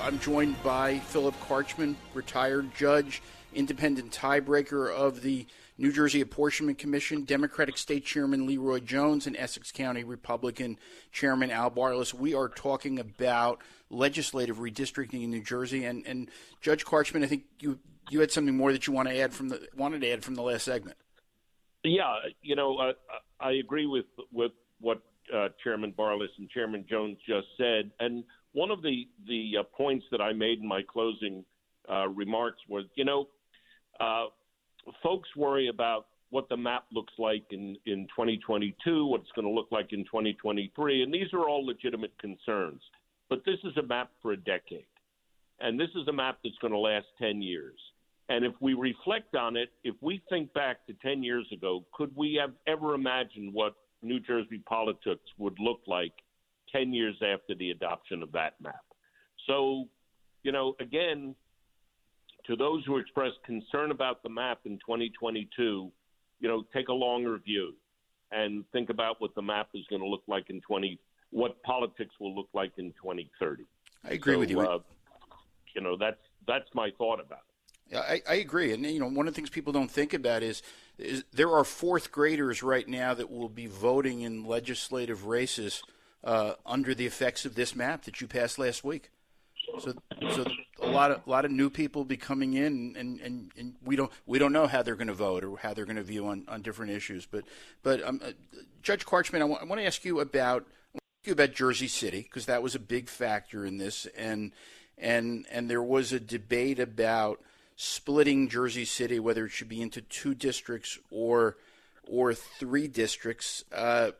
I'm 0.00 0.18
joined 0.18 0.60
by 0.64 0.98
Philip 0.98 1.38
Carchman, 1.46 1.96
retired 2.12 2.74
judge, 2.74 3.22
independent 3.54 4.12
tiebreaker 4.12 4.92
of 4.92 5.22
the 5.22 5.46
New 5.78 5.92
Jersey 5.92 6.20
Apportionment 6.20 6.78
Commission, 6.78 7.24
Democratic 7.24 7.78
State 7.78 8.04
Chairman 8.04 8.46
Leroy 8.46 8.80
Jones, 8.80 9.26
and 9.26 9.36
Essex 9.36 9.72
County 9.72 10.04
Republican 10.04 10.78
Chairman 11.10 11.50
Al 11.50 11.70
Barlas. 11.70 12.14
We 12.14 12.34
are 12.34 12.48
talking 12.48 12.98
about 12.98 13.60
legislative 13.90 14.58
redistricting 14.58 15.24
in 15.24 15.30
New 15.30 15.42
Jersey. 15.42 15.84
And, 15.84 16.06
and 16.06 16.30
Judge 16.60 16.84
Carchman, 16.84 17.24
I 17.24 17.26
think 17.26 17.44
you 17.58 17.78
you 18.10 18.20
had 18.20 18.30
something 18.30 18.56
more 18.56 18.72
that 18.72 18.86
you 18.86 18.92
want 18.92 19.08
to 19.08 19.18
add 19.18 19.32
from 19.32 19.48
the 19.48 19.66
wanted 19.76 20.00
to 20.02 20.10
add 20.10 20.24
from 20.24 20.34
the 20.34 20.42
last 20.42 20.64
segment. 20.64 20.96
Yeah, 21.84 22.14
you 22.42 22.56
know, 22.56 22.92
I 23.40 23.52
agree 23.52 23.86
with 23.86 24.06
with 24.30 24.52
what 24.80 25.02
uh, 25.34 25.48
Chairman 25.62 25.92
Barlas 25.92 26.28
and 26.38 26.48
Chairman 26.50 26.84
Jones 26.88 27.16
just 27.26 27.46
said, 27.56 27.90
and 28.00 28.24
one 28.52 28.70
of 28.70 28.82
the 28.82 29.08
the 29.26 29.52
uh, 29.60 29.62
points 29.76 30.04
that 30.10 30.20
I 30.20 30.32
made 30.32 30.58
in 30.58 30.68
my 30.68 30.82
closing 30.82 31.44
uh, 31.90 32.08
remarks 32.08 32.60
was, 32.68 32.84
you 32.94 33.04
know, 33.04 33.28
uh, 34.02 34.26
folks 35.02 35.28
worry 35.36 35.68
about 35.68 36.06
what 36.30 36.48
the 36.48 36.56
map 36.56 36.84
looks 36.92 37.12
like 37.18 37.44
in 37.50 37.76
in 37.86 38.06
2022, 38.08 39.06
what 39.06 39.20
it's 39.20 39.30
going 39.34 39.46
to 39.46 39.52
look 39.52 39.68
like 39.70 39.92
in 39.92 40.04
2023, 40.04 41.02
and 41.02 41.12
these 41.12 41.32
are 41.32 41.48
all 41.48 41.64
legitimate 41.64 42.16
concerns. 42.18 42.80
But 43.28 43.42
this 43.46 43.58
is 43.64 43.76
a 43.76 43.82
map 43.82 44.10
for 44.20 44.32
a 44.32 44.36
decade. 44.36 44.86
And 45.60 45.78
this 45.78 45.88
is 45.94 46.08
a 46.08 46.12
map 46.12 46.38
that's 46.42 46.58
going 46.60 46.72
to 46.72 46.78
last 46.78 47.06
10 47.18 47.40
years. 47.40 47.78
And 48.28 48.44
if 48.44 48.52
we 48.60 48.74
reflect 48.74 49.36
on 49.36 49.56
it, 49.56 49.70
if 49.84 49.94
we 50.00 50.22
think 50.28 50.52
back 50.52 50.86
to 50.86 50.94
10 50.94 51.22
years 51.22 51.46
ago, 51.52 51.84
could 51.92 52.14
we 52.16 52.38
have 52.40 52.52
ever 52.66 52.94
imagined 52.94 53.54
what 53.54 53.74
New 54.02 54.20
Jersey 54.20 54.60
politics 54.66 55.22
would 55.38 55.58
look 55.58 55.80
like 55.86 56.12
10 56.72 56.92
years 56.92 57.16
after 57.22 57.54
the 57.54 57.70
adoption 57.70 58.22
of 58.22 58.32
that 58.32 58.54
map? 58.60 58.84
So, 59.46 59.86
you 60.42 60.52
know, 60.52 60.74
again, 60.80 61.34
to 62.46 62.56
those 62.56 62.84
who 62.86 62.98
express 62.98 63.32
concern 63.44 63.90
about 63.90 64.22
the 64.22 64.28
map 64.28 64.60
in 64.64 64.78
2022, 64.78 65.90
you 66.40 66.48
know, 66.48 66.64
take 66.74 66.88
a 66.88 66.92
longer 66.92 67.38
view 67.38 67.74
and 68.30 68.64
think 68.72 68.90
about 68.90 69.20
what 69.20 69.34
the 69.34 69.42
map 69.42 69.68
is 69.74 69.84
going 69.88 70.02
to 70.02 70.08
look 70.08 70.22
like 70.26 70.50
in 70.50 70.60
20 70.60 70.98
what 71.30 71.62
politics 71.62 72.14
will 72.20 72.34
look 72.34 72.48
like 72.52 72.72
in 72.76 72.92
2030. 72.92 73.64
I 74.04 74.12
agree 74.12 74.34
so, 74.34 74.38
with 74.38 74.50
you. 74.50 74.60
Uh, 74.60 74.78
you 75.74 75.80
know, 75.80 75.96
that's 75.96 76.20
that's 76.46 76.68
my 76.74 76.90
thought 76.98 77.20
about 77.20 77.40
it. 77.90 77.96
I, 77.96 78.22
I 78.28 78.34
agree. 78.36 78.72
And 78.72 78.84
you 78.84 79.00
know, 79.00 79.08
one 79.08 79.26
of 79.26 79.34
the 79.34 79.36
things 79.36 79.50
people 79.50 79.72
don't 79.72 79.90
think 79.90 80.14
about 80.14 80.42
is, 80.42 80.62
is 80.98 81.24
there 81.32 81.50
are 81.50 81.64
fourth 81.64 82.12
graders 82.12 82.62
right 82.62 82.86
now 82.86 83.14
that 83.14 83.30
will 83.30 83.48
be 83.48 83.66
voting 83.66 84.22
in 84.22 84.44
legislative 84.44 85.26
races 85.26 85.82
uh, 86.24 86.54
under 86.64 86.94
the 86.94 87.06
effects 87.06 87.44
of 87.44 87.54
this 87.54 87.74
map 87.74 88.04
that 88.04 88.20
you 88.20 88.26
passed 88.26 88.58
last 88.58 88.84
week. 88.84 89.10
So, 89.80 89.94
so 90.30 90.44
a 90.92 90.96
lot 90.96 91.10
of 91.10 91.20
a 91.26 91.30
lot 91.30 91.44
of 91.44 91.50
new 91.50 91.70
people 91.70 92.04
be 92.04 92.16
coming 92.16 92.54
in, 92.54 92.94
and, 92.96 93.20
and, 93.20 93.50
and 93.56 93.74
we 93.84 93.96
don't 93.96 94.10
we 94.26 94.38
don't 94.38 94.52
know 94.52 94.66
how 94.66 94.82
they're 94.82 94.96
going 94.96 95.08
to 95.08 95.14
vote 95.14 95.44
or 95.44 95.56
how 95.58 95.74
they're 95.74 95.84
going 95.84 95.96
to 95.96 96.02
view 96.02 96.26
on, 96.26 96.44
on 96.48 96.62
different 96.62 96.92
issues. 96.92 97.26
But 97.26 97.44
but 97.82 98.02
um, 98.02 98.20
uh, 98.24 98.32
Judge 98.82 99.04
Carchman, 99.04 99.42
I 99.42 99.44
want, 99.44 99.70
to 99.70 99.84
ask 99.84 100.04
you 100.04 100.20
about 100.20 100.66
you 101.24 101.32
about 101.32 101.52
Jersey 101.52 101.88
City 101.88 102.22
because 102.22 102.46
that 102.46 102.62
was 102.62 102.74
a 102.74 102.80
big 102.80 103.08
factor 103.08 103.64
in 103.64 103.78
this, 103.78 104.06
and 104.16 104.52
and 104.98 105.46
and 105.50 105.70
there 105.70 105.82
was 105.82 106.12
a 106.12 106.20
debate 106.20 106.78
about 106.78 107.40
splitting 107.76 108.48
Jersey 108.48 108.84
City, 108.84 109.18
whether 109.18 109.46
it 109.46 109.50
should 109.50 109.68
be 109.68 109.80
into 109.80 110.02
two 110.02 110.34
districts 110.34 110.98
or 111.10 111.56
or 112.06 112.34
three 112.34 112.88
districts. 112.88 113.64
Uh, 113.72 114.12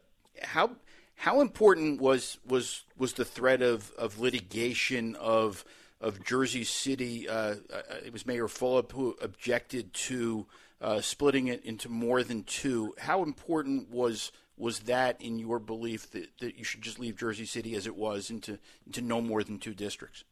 how 0.43 0.71
how 1.17 1.41
important 1.41 2.00
was 2.00 2.38
was 2.47 2.83
was 2.97 3.12
the 3.14 3.25
threat 3.25 3.62
of, 3.62 3.93
of 3.93 4.19
litigation 4.19 5.14
of 5.17 5.64
of 6.03 6.23
Jersey 6.25 6.65
City? 6.65 7.29
Uh, 7.29 7.55
uh 7.73 7.83
it 8.05 8.13
was 8.13 8.27
Mayor 8.27 8.49
Fulop 8.49 8.93
who 8.93 9.17
objected 9.23 9.95
to 9.95 10.47
uh, 10.83 11.01
splitting 11.01 11.47
it 11.47 11.65
into 11.65 11.89
more 11.89 12.23
than 12.23 12.43
two. 12.43 12.95
How 12.99 13.23
important 13.23 13.91
was 13.91 14.33
was 14.59 14.81
that 14.81 15.21
in 15.21 15.39
your 15.39 15.59
belief 15.59 16.11
that, 16.11 16.29
that 16.41 16.57
you 16.57 16.65
should 16.65 16.83
just 16.83 16.99
leave 16.99 17.17
Jersey 17.17 17.47
City 17.47 17.75
as 17.75 17.87
it 17.87 17.97
was 17.97 18.31
into 18.31 18.59
into 18.87 19.01
no 19.01 19.21
more 19.21 19.43
than 19.43 19.59
two 19.59 19.75
districts? 19.75 20.25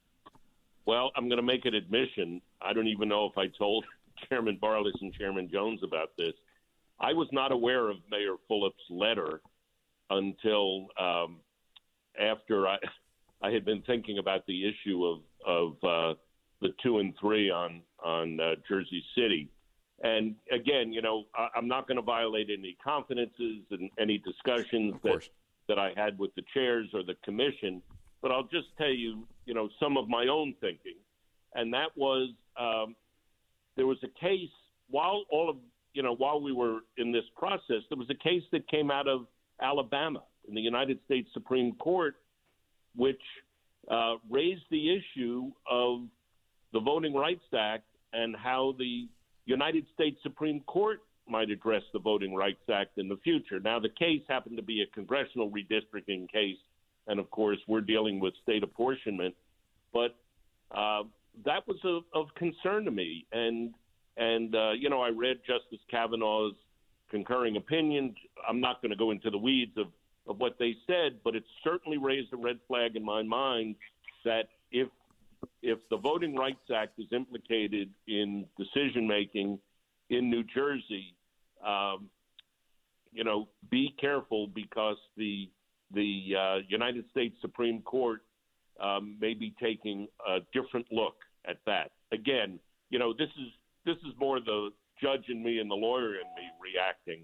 Well, 0.86 1.12
I'm 1.16 1.28
going 1.28 1.38
to 1.38 1.46
make 1.46 1.64
an 1.66 1.74
admission. 1.74 2.42
I 2.60 2.72
don't 2.72 2.88
even 2.88 3.08
know 3.08 3.26
if 3.26 3.38
I 3.38 3.46
told 3.46 3.84
Chairman 4.28 4.58
Barlas 4.60 5.00
and 5.00 5.14
Chairman 5.14 5.48
Jones 5.50 5.80
about 5.82 6.10
this. 6.18 6.34
I 6.98 7.12
was 7.12 7.28
not 7.32 7.52
aware 7.52 7.88
of 7.88 7.96
Mayor 8.10 8.34
Fulop's 8.50 8.74
letter 8.90 9.40
until 10.10 10.88
um, 10.98 11.36
after 12.20 12.66
I, 12.66 12.78
I 13.42 13.50
had 13.50 13.64
been 13.64 13.82
thinking 13.82 14.18
about 14.18 14.46
the 14.46 14.68
issue 14.68 15.04
of 15.04 15.20
of 15.46 15.72
uh, 15.82 16.14
the 16.60 16.68
two 16.82 16.98
and 16.98 17.14
three 17.20 17.50
on 17.50 17.82
on 18.04 18.40
uh, 18.40 18.54
Jersey 18.68 19.02
City. 19.14 19.48
And 20.02 20.34
again, 20.50 20.92
you 20.92 21.02
know, 21.02 21.24
I, 21.34 21.48
I'm 21.54 21.68
not 21.68 21.86
going 21.86 21.96
to 21.96 22.02
violate 22.02 22.48
any 22.50 22.76
confidences 22.82 23.64
and 23.70 23.90
any 23.98 24.18
discussions 24.18 24.94
that 25.04 25.28
that 25.68 25.78
I 25.78 25.92
had 25.96 26.18
with 26.18 26.34
the 26.34 26.42
chairs 26.54 26.88
or 26.94 27.02
the 27.02 27.14
commission. 27.24 27.82
But 28.22 28.32
I'll 28.32 28.44
just 28.44 28.68
tell 28.76 28.90
you, 28.90 29.26
you 29.46 29.54
know, 29.54 29.68
some 29.80 29.96
of 29.96 30.08
my 30.08 30.26
own 30.26 30.54
thinking, 30.60 30.96
and 31.54 31.72
that 31.72 31.96
was 31.96 32.30
um, 32.58 32.94
there 33.76 33.86
was 33.86 33.98
a 34.02 34.20
case 34.20 34.50
while 34.90 35.24
all 35.30 35.48
of 35.48 35.56
you 35.94 36.02
know 36.02 36.14
while 36.14 36.40
we 36.40 36.52
were 36.52 36.80
in 36.96 37.12
this 37.12 37.24
process, 37.36 37.82
there 37.88 37.98
was 37.98 38.10
a 38.10 38.22
case 38.22 38.42
that 38.52 38.68
came 38.68 38.90
out 38.90 39.08
of 39.08 39.26
Alabama 39.60 40.22
in 40.48 40.54
the 40.54 40.60
United 40.60 40.98
States 41.04 41.28
Supreme 41.32 41.74
Court, 41.74 42.16
which 42.94 43.22
uh, 43.88 44.14
raised 44.28 44.64
the 44.70 44.96
issue 44.96 45.50
of 45.70 46.00
the 46.72 46.80
Voting 46.80 47.14
Rights 47.14 47.44
Act 47.56 47.84
and 48.12 48.34
how 48.36 48.74
the 48.78 49.08
United 49.46 49.86
States 49.94 50.18
Supreme 50.22 50.60
Court 50.60 51.00
might 51.28 51.50
address 51.50 51.82
the 51.92 51.98
Voting 51.98 52.34
Rights 52.34 52.68
Act 52.72 52.98
in 52.98 53.08
the 53.08 53.16
future. 53.22 53.60
Now, 53.60 53.78
the 53.78 53.88
case 53.88 54.22
happened 54.28 54.56
to 54.56 54.62
be 54.62 54.82
a 54.82 54.86
congressional 54.94 55.50
redistricting 55.50 56.30
case, 56.30 56.58
and 57.06 57.20
of 57.20 57.30
course, 57.30 57.58
we're 57.68 57.80
dealing 57.80 58.20
with 58.20 58.34
state 58.42 58.62
apportionment. 58.62 59.34
But 59.92 60.16
uh, 60.70 61.04
that 61.44 61.66
was 61.66 61.76
of, 61.84 62.02
of 62.14 62.34
concern 62.34 62.84
to 62.84 62.90
me, 62.90 63.26
and 63.32 63.74
and 64.16 64.54
uh, 64.54 64.72
you 64.72 64.90
know, 64.90 65.00
I 65.00 65.08
read 65.08 65.38
Justice 65.46 65.84
Kavanaugh's 65.90 66.56
concurring 67.10 67.56
opinion. 67.56 68.14
I'm 68.48 68.60
not 68.60 68.82
going 68.82 68.90
to 68.90 68.96
go 68.96 69.10
into 69.10 69.30
the 69.30 69.38
weeds 69.38 69.76
of, 69.76 69.86
of 69.86 69.92
what 70.40 70.56
they 70.58 70.74
said, 70.86 71.20
but 71.22 71.36
it 71.36 71.44
certainly 71.62 71.98
raised 71.98 72.32
a 72.32 72.36
red 72.36 72.58
flag 72.66 72.96
in 72.96 73.04
my 73.04 73.22
mind 73.22 73.76
that 74.24 74.48
if 74.72 74.88
if 75.62 75.78
the 75.90 75.96
Voting 75.96 76.34
Rights 76.34 76.70
Act 76.74 76.98
is 76.98 77.06
implicated 77.12 77.90
in 78.06 78.46
decision 78.58 79.06
making 79.06 79.58
in 80.10 80.30
New 80.30 80.44
Jersey, 80.54 81.14
um, 81.66 82.08
you 83.12 83.24
know, 83.24 83.48
be 83.70 83.94
careful 84.00 84.48
because 84.48 84.96
the 85.16 85.48
the 85.92 86.34
uh, 86.38 86.56
United 86.68 87.04
States 87.10 87.36
Supreme 87.40 87.82
Court 87.82 88.22
um, 88.80 89.16
may 89.20 89.34
be 89.34 89.54
taking 89.60 90.08
a 90.26 90.38
different 90.52 90.86
look 90.90 91.16
at 91.46 91.58
that. 91.66 91.90
Again, 92.12 92.58
you 92.90 92.98
know, 92.98 93.12
this 93.12 93.28
is 93.28 93.52
this 93.84 93.96
is 93.98 94.14
more 94.18 94.40
the 94.40 94.70
judge 95.02 95.24
and 95.28 95.42
me 95.42 95.58
and 95.58 95.70
the 95.70 95.74
lawyer 95.74 96.14
and 96.14 96.28
me 96.36 96.46
reacting. 96.60 97.22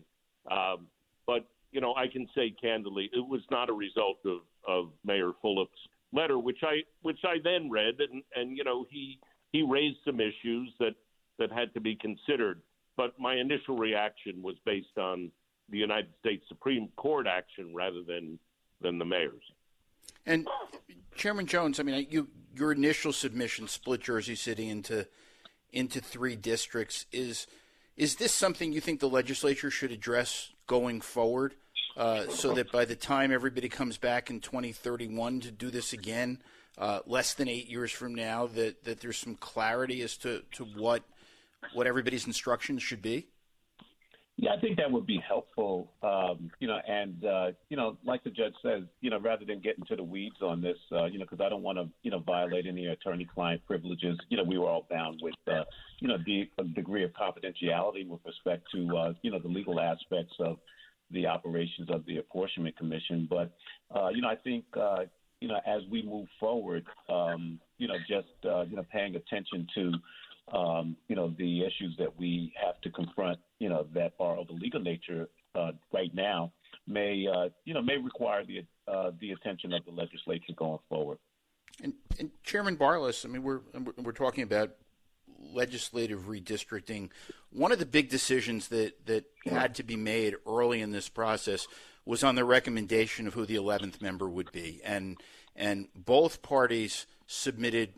Um, 0.50 0.86
but 1.26 1.46
you 1.72 1.80
know, 1.80 1.94
I 1.94 2.06
can 2.08 2.26
say 2.34 2.54
candidly, 2.60 3.10
it 3.12 3.26
was 3.26 3.42
not 3.50 3.68
a 3.68 3.72
result 3.72 4.18
of, 4.24 4.40
of 4.66 4.90
Mayor 5.04 5.32
Fulop's 5.42 5.78
letter, 6.12 6.38
which 6.38 6.60
I 6.62 6.82
which 7.02 7.20
I 7.24 7.36
then 7.42 7.70
read, 7.70 7.94
and, 8.00 8.22
and 8.34 8.56
you 8.56 8.64
know, 8.64 8.86
he 8.90 9.18
he 9.52 9.62
raised 9.62 9.98
some 10.04 10.20
issues 10.20 10.72
that 10.78 10.94
that 11.38 11.52
had 11.52 11.74
to 11.74 11.80
be 11.80 11.96
considered. 11.96 12.62
But 12.96 13.18
my 13.18 13.34
initial 13.34 13.76
reaction 13.76 14.42
was 14.42 14.56
based 14.64 14.96
on 14.96 15.30
the 15.68 15.78
United 15.78 16.10
States 16.20 16.44
Supreme 16.48 16.88
Court 16.96 17.26
action 17.26 17.74
rather 17.74 18.02
than 18.02 18.38
than 18.80 18.98
the 18.98 19.04
mayor's. 19.04 19.42
And 20.24 20.46
Chairman 21.14 21.46
Jones, 21.46 21.80
I 21.80 21.82
mean, 21.82 22.06
you 22.10 22.28
your 22.54 22.72
initial 22.72 23.12
submission 23.12 23.68
split 23.68 24.00
Jersey 24.00 24.34
City 24.34 24.68
into 24.68 25.06
into 25.72 26.00
three 26.00 26.36
districts. 26.36 27.06
Is 27.12 27.46
is 27.96 28.16
this 28.16 28.32
something 28.32 28.72
you 28.72 28.80
think 28.80 29.00
the 29.00 29.08
legislature 29.08 29.70
should 29.70 29.92
address 29.92 30.52
going 30.66 31.00
forward, 31.00 31.54
uh, 31.96 32.26
so 32.28 32.54
that 32.54 32.70
by 32.72 32.84
the 32.84 32.96
time 32.96 33.32
everybody 33.32 33.68
comes 33.68 33.96
back 33.98 34.30
in 34.30 34.40
2031 34.40 35.40
to 35.40 35.50
do 35.50 35.70
this 35.70 35.92
again, 35.92 36.42
uh, 36.78 37.00
less 37.06 37.34
than 37.34 37.48
eight 37.48 37.68
years 37.68 37.90
from 37.90 38.14
now, 38.14 38.46
that, 38.48 38.84
that 38.84 39.00
there's 39.00 39.16
some 39.16 39.34
clarity 39.34 40.02
as 40.02 40.16
to, 40.18 40.42
to 40.52 40.64
what 40.64 41.02
what 41.72 41.86
everybody's 41.86 42.26
instructions 42.26 42.82
should 42.82 43.02
be? 43.02 43.26
Yeah, 44.38 44.50
I 44.52 44.60
think 44.60 44.76
that 44.76 44.90
would 44.90 45.06
be 45.06 45.18
helpful. 45.26 45.90
Um, 46.02 46.50
you 46.58 46.68
know, 46.68 46.78
and 46.86 47.24
uh, 47.24 47.46
you 47.70 47.76
know, 47.76 47.96
like 48.04 48.22
the 48.22 48.30
judge 48.30 48.52
says, 48.62 48.82
you 49.00 49.08
know, 49.08 49.18
rather 49.18 49.46
than 49.46 49.60
get 49.60 49.78
into 49.78 49.96
the 49.96 50.02
weeds 50.02 50.36
on 50.42 50.60
this, 50.60 50.76
uh, 50.92 51.06
you 51.06 51.18
know, 51.18 51.24
because 51.24 51.42
I 51.42 51.48
don't 51.48 51.62
want 51.62 51.78
to, 51.78 51.88
you 52.02 52.10
know, 52.10 52.18
violate 52.18 52.66
any 52.66 52.86
attorney-client 52.86 53.62
privileges. 53.66 54.18
You 54.28 54.36
know, 54.36 54.44
we 54.44 54.58
were 54.58 54.68
all 54.68 54.86
bound 54.90 55.20
with, 55.22 55.34
uh, 55.48 55.64
you 56.00 56.08
know, 56.08 56.18
the 56.26 56.50
a 56.58 56.64
degree 56.64 57.02
of 57.02 57.12
confidentiality 57.12 58.06
with 58.06 58.20
respect 58.26 58.64
to, 58.74 58.96
uh, 58.96 59.12
you 59.22 59.30
know, 59.30 59.38
the 59.38 59.48
legal 59.48 59.80
aspects 59.80 60.34
of 60.38 60.58
the 61.10 61.26
operations 61.26 61.88
of 61.88 62.04
the 62.04 62.18
apportionment 62.18 62.76
commission. 62.76 63.26
But, 63.30 63.56
uh, 63.94 64.08
you 64.08 64.20
know, 64.20 64.28
I 64.28 64.36
think, 64.36 64.64
uh, 64.78 65.04
you 65.40 65.48
know, 65.48 65.60
as 65.66 65.82
we 65.90 66.02
move 66.02 66.26
forward, 66.38 66.84
um, 67.08 67.58
you 67.78 67.88
know, 67.88 67.96
just 68.06 68.28
uh, 68.44 68.62
you 68.62 68.76
know, 68.76 68.84
paying 68.92 69.16
attention 69.16 69.66
to 69.76 69.92
um, 70.52 70.96
you 71.08 71.16
know, 71.16 71.34
the 71.38 71.62
issues 71.64 71.96
that 71.98 72.18
we 72.18 72.52
have 72.62 72.80
to 72.82 72.90
confront, 72.90 73.38
you 73.58 73.68
know, 73.68 73.86
that 73.94 74.12
are 74.20 74.36
of 74.36 74.48
a 74.48 74.52
legal 74.52 74.80
nature 74.80 75.28
uh, 75.54 75.72
right 75.92 76.14
now 76.14 76.52
may, 76.86 77.26
uh, 77.26 77.48
you 77.64 77.74
know, 77.74 77.82
may 77.82 77.96
require 77.96 78.44
the 78.44 78.64
uh, 78.86 79.10
the 79.20 79.32
attention 79.32 79.72
of 79.72 79.84
the 79.84 79.90
legislature 79.90 80.52
going 80.56 80.78
forward. 80.88 81.18
And, 81.82 81.94
and 82.18 82.30
Chairman 82.44 82.76
Barlas, 82.76 83.24
I 83.24 83.28
mean, 83.28 83.42
we're 83.42 83.60
we're 83.98 84.12
talking 84.12 84.44
about 84.44 84.70
legislative 85.52 86.26
redistricting. 86.26 87.10
One 87.50 87.72
of 87.72 87.78
the 87.78 87.86
big 87.86 88.08
decisions 88.08 88.68
that 88.68 89.06
that 89.06 89.24
had 89.44 89.74
to 89.76 89.82
be 89.82 89.96
made 89.96 90.36
early 90.46 90.80
in 90.80 90.92
this 90.92 91.08
process 91.08 91.66
was 92.04 92.22
on 92.22 92.36
the 92.36 92.44
recommendation 92.44 93.26
of 93.26 93.34
who 93.34 93.44
the 93.44 93.56
11th 93.56 94.00
member 94.00 94.28
would 94.28 94.52
be, 94.52 94.80
and 94.84 95.16
and 95.56 95.88
both 95.96 96.42
parties 96.42 97.06
submitted 97.26 97.94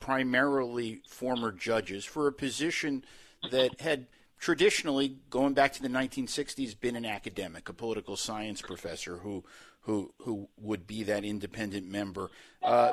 primarily 0.00 1.02
former 1.08 1.52
judges 1.52 2.04
for 2.04 2.26
a 2.26 2.32
position 2.32 3.04
that 3.50 3.80
had 3.80 4.06
traditionally, 4.38 5.16
going 5.30 5.54
back 5.54 5.72
to 5.72 5.82
the 5.82 5.88
1960s, 5.88 6.78
been 6.78 6.96
an 6.96 7.06
academic, 7.06 7.68
a 7.68 7.72
political 7.72 8.16
science 8.16 8.60
professor 8.60 9.18
who 9.18 9.44
who 9.80 10.12
who 10.18 10.48
would 10.58 10.86
be 10.86 11.02
that 11.02 11.24
independent 11.24 11.86
member. 11.86 12.30
Uh, 12.62 12.92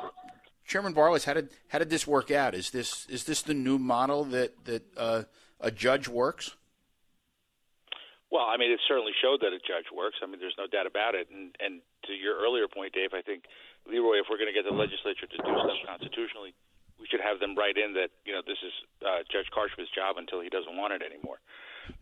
Chairman 0.66 0.94
Barlas, 0.94 1.24
how 1.24 1.34
did 1.34 1.50
how 1.68 1.78
did 1.78 1.90
this 1.90 2.06
work 2.06 2.30
out? 2.30 2.54
Is 2.54 2.70
this 2.70 3.06
is 3.08 3.24
this 3.24 3.42
the 3.42 3.54
new 3.54 3.78
model 3.78 4.24
that 4.24 4.64
that 4.64 4.82
uh, 4.96 5.22
a 5.60 5.70
judge 5.70 6.08
works? 6.08 6.56
Well, 8.30 8.48
I 8.48 8.56
mean, 8.56 8.72
it 8.72 8.80
certainly 8.88 9.12
showed 9.20 9.40
that 9.44 9.52
a 9.52 9.60
judge 9.60 9.92
works. 9.94 10.16
I 10.22 10.26
mean, 10.26 10.40
there's 10.40 10.56
no 10.56 10.66
doubt 10.66 10.86
about 10.86 11.14
it. 11.14 11.28
And 11.28 11.54
and 11.60 11.82
to 12.06 12.12
your 12.12 12.40
earlier 12.40 12.68
point, 12.68 12.94
Dave, 12.94 13.12
I 13.12 13.20
think 13.20 13.44
Leroy, 13.84 14.24
if 14.24 14.26
we're 14.30 14.38
going 14.38 14.48
to 14.48 14.56
get 14.56 14.64
the 14.64 14.72
legislature 14.72 15.26
to 15.26 15.36
do 15.36 15.52
stuff 15.52 15.80
constitutionally, 15.84 16.54
we 17.02 17.10
should 17.10 17.20
have 17.20 17.42
them 17.42 17.58
write 17.58 17.74
in 17.74 17.98
that 17.98 18.14
you 18.22 18.30
know 18.30 18.46
this 18.46 18.62
is 18.62 18.70
uh, 19.02 19.26
Judge 19.26 19.50
Carchman's 19.50 19.90
job 19.90 20.22
until 20.22 20.38
he 20.38 20.46
doesn't 20.46 20.78
want 20.78 20.94
it 20.94 21.02
anymore. 21.02 21.42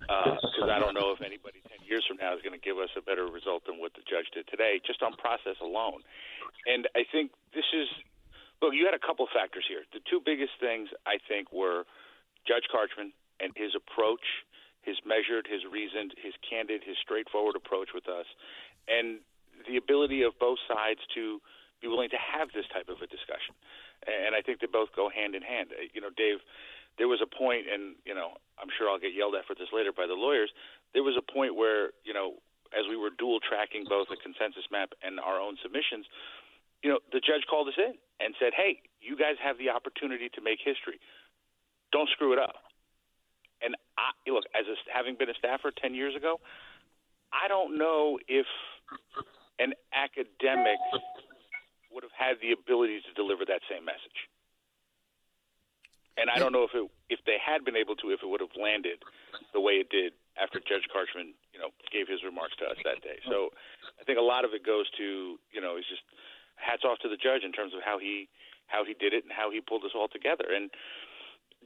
Because 0.04 0.68
uh, 0.68 0.76
I 0.76 0.76
don't 0.76 0.92
know 0.92 1.16
if 1.16 1.24
anybody 1.24 1.64
ten 1.64 1.80
years 1.80 2.04
from 2.04 2.20
now 2.20 2.36
is 2.36 2.44
going 2.44 2.52
to 2.52 2.60
give 2.60 2.76
us 2.76 2.92
a 2.92 3.00
better 3.00 3.24
result 3.24 3.64
than 3.64 3.80
what 3.80 3.96
the 3.96 4.04
judge 4.04 4.28
did 4.36 4.44
today, 4.52 4.76
just 4.84 5.00
on 5.00 5.16
process 5.16 5.56
alone. 5.64 6.04
And 6.68 6.84
I 6.92 7.08
think 7.08 7.32
this 7.56 7.64
is 7.72 7.88
look. 8.60 8.76
You 8.76 8.84
had 8.84 8.92
a 8.92 9.00
couple 9.00 9.24
factors 9.32 9.64
here. 9.64 9.88
The 9.96 10.04
two 10.04 10.20
biggest 10.20 10.60
things 10.60 10.92
I 11.08 11.16
think 11.24 11.48
were 11.48 11.88
Judge 12.44 12.68
Carchman 12.68 13.16
and 13.40 13.56
his 13.56 13.72
approach, 13.72 14.44
his 14.84 15.00
measured, 15.08 15.48
his 15.48 15.64
reasoned, 15.64 16.12
his 16.20 16.36
candid, 16.44 16.84
his 16.84 17.00
straightforward 17.00 17.56
approach 17.56 17.96
with 17.96 18.04
us, 18.04 18.28
and 18.84 19.24
the 19.64 19.80
ability 19.80 20.28
of 20.28 20.36
both 20.36 20.60
sides 20.68 21.00
to 21.16 21.40
be 21.80 21.88
willing 21.88 22.10
to 22.10 22.20
have 22.20 22.48
this 22.54 22.68
type 22.72 22.88
of 22.88 23.00
a 23.00 23.08
discussion 23.08 23.56
and 24.06 24.34
I 24.34 24.40
think 24.40 24.60
they 24.60 24.70
both 24.70 24.88
go 24.96 25.10
hand 25.10 25.34
in 25.34 25.42
hand. 25.42 25.70
Uh, 25.72 25.84
you 25.92 26.00
know, 26.00 26.08
Dave, 26.16 26.40
there 26.96 27.08
was 27.08 27.20
a 27.20 27.28
point, 27.28 27.68
and 27.68 27.96
you 28.04 28.14
know, 28.14 28.36
I'm 28.56 28.72
sure 28.76 28.88
I'll 28.88 29.00
get 29.00 29.12
yelled 29.12 29.34
at 29.34 29.44
for 29.44 29.54
this 29.54 29.68
later 29.72 29.92
by 29.92 30.06
the 30.06 30.16
lawyers. 30.16 30.50
There 30.94 31.04
was 31.04 31.16
a 31.16 31.24
point 31.24 31.56
where 31.56 31.92
you 32.04 32.14
know, 32.14 32.40
as 32.72 32.88
we 32.88 32.96
were 32.96 33.10
dual 33.12 33.40
tracking 33.40 33.84
both 33.88 34.08
the 34.08 34.16
consensus 34.16 34.64
map 34.72 34.92
and 35.02 35.20
our 35.20 35.40
own 35.40 35.56
submissions, 35.62 36.06
you 36.82 36.88
know, 36.88 36.98
the 37.12 37.20
judge 37.20 37.44
called 37.48 37.68
us 37.68 37.76
in 37.76 37.94
and 38.20 38.34
said, 38.40 38.52
"Hey, 38.56 38.80
you 39.00 39.16
guys 39.16 39.36
have 39.42 39.58
the 39.58 39.68
opportunity 39.70 40.28
to 40.32 40.40
make 40.40 40.60
history. 40.64 41.00
don't 41.92 42.08
screw 42.10 42.32
it 42.32 42.38
up. 42.38 42.54
And 43.60 43.74
I, 43.98 44.14
look, 44.30 44.44
as 44.54 44.64
a, 44.70 44.76
having 44.88 45.16
been 45.16 45.28
a 45.28 45.34
staffer 45.34 45.70
ten 45.70 45.94
years 45.94 46.16
ago, 46.16 46.40
I 47.32 47.48
don't 47.48 47.76
know 47.76 48.18
if 48.28 48.46
an 49.58 49.74
academic 49.92 50.78
would 51.90 52.02
have 52.06 52.14
had 52.14 52.38
the 52.40 52.52
ability 52.52 53.02
to 53.02 53.12
deliver 53.14 53.44
that 53.44 53.62
same 53.68 53.84
message. 53.84 54.30
And 56.18 56.28
I 56.28 56.36
don't 56.36 56.52
know 56.52 56.68
if 56.68 56.74
it, 56.74 56.84
if 57.08 57.20
they 57.24 57.40
had 57.40 57.64
been 57.64 57.76
able 57.76 57.96
to, 58.04 58.12
if 58.12 58.20
it 58.22 58.28
would 58.28 58.44
have 58.44 58.52
landed 58.52 59.00
the 59.56 59.60
way 59.60 59.80
it 59.80 59.88
did 59.88 60.12
after 60.36 60.60
Judge 60.60 60.84
Carchman, 60.92 61.32
you 61.54 61.58
know, 61.58 61.72
gave 61.88 62.06
his 62.06 62.20
remarks 62.20 62.54
to 62.60 62.68
us 62.68 62.76
that 62.84 63.00
day. 63.00 63.16
So 63.24 63.50
I 63.96 64.04
think 64.04 64.20
a 64.20 64.24
lot 64.24 64.44
of 64.44 64.52
it 64.52 64.60
goes 64.60 64.84
to, 65.00 65.40
you 65.48 65.60
know, 65.64 65.80
it's 65.80 65.88
just 65.88 66.04
hats 66.60 66.84
off 66.84 67.00
to 67.00 67.08
the 67.08 67.16
judge 67.16 67.40
in 67.40 67.56
terms 67.56 67.72
of 67.72 67.80
how 67.80 67.96
he 67.96 68.28
how 68.68 68.84
he 68.86 68.94
did 68.94 69.10
it 69.10 69.24
and 69.26 69.32
how 69.34 69.50
he 69.50 69.58
pulled 69.58 69.82
us 69.82 69.96
all 69.96 70.06
together. 70.06 70.46
And 70.46 70.70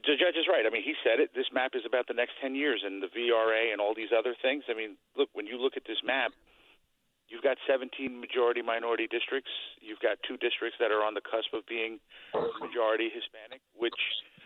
the 0.01 0.17
judge 0.17 0.35
is 0.35 0.49
right. 0.49 0.65
I 0.65 0.73
mean, 0.73 0.81
he 0.81 0.97
said 1.05 1.21
it. 1.21 1.37
This 1.37 1.53
map 1.53 1.77
is 1.77 1.85
about 1.85 2.07
the 2.07 2.17
next 2.17 2.41
10 2.41 2.55
years 2.55 2.81
and 2.81 3.03
the 3.03 3.13
VRA 3.13 3.71
and 3.71 3.79
all 3.79 3.93
these 3.93 4.09
other 4.09 4.33
things. 4.33 4.65
I 4.67 4.73
mean, 4.73 4.97
look, 5.15 5.29
when 5.33 5.45
you 5.45 5.61
look 5.61 5.77
at 5.77 5.85
this 5.85 6.01
map, 6.03 6.33
you've 7.27 7.43
got 7.43 7.57
17 7.67 7.91
majority 8.19 8.61
minority 8.61 9.07
districts. 9.07 9.51
You've 9.81 9.99
got 9.99 10.17
two 10.27 10.37
districts 10.37 10.77
that 10.79 10.91
are 10.91 11.03
on 11.03 11.13
the 11.13 11.21
cusp 11.21 11.53
of 11.53 11.65
being 11.67 11.99
majority 12.61 13.09
Hispanic, 13.09 13.61
which 13.75 13.97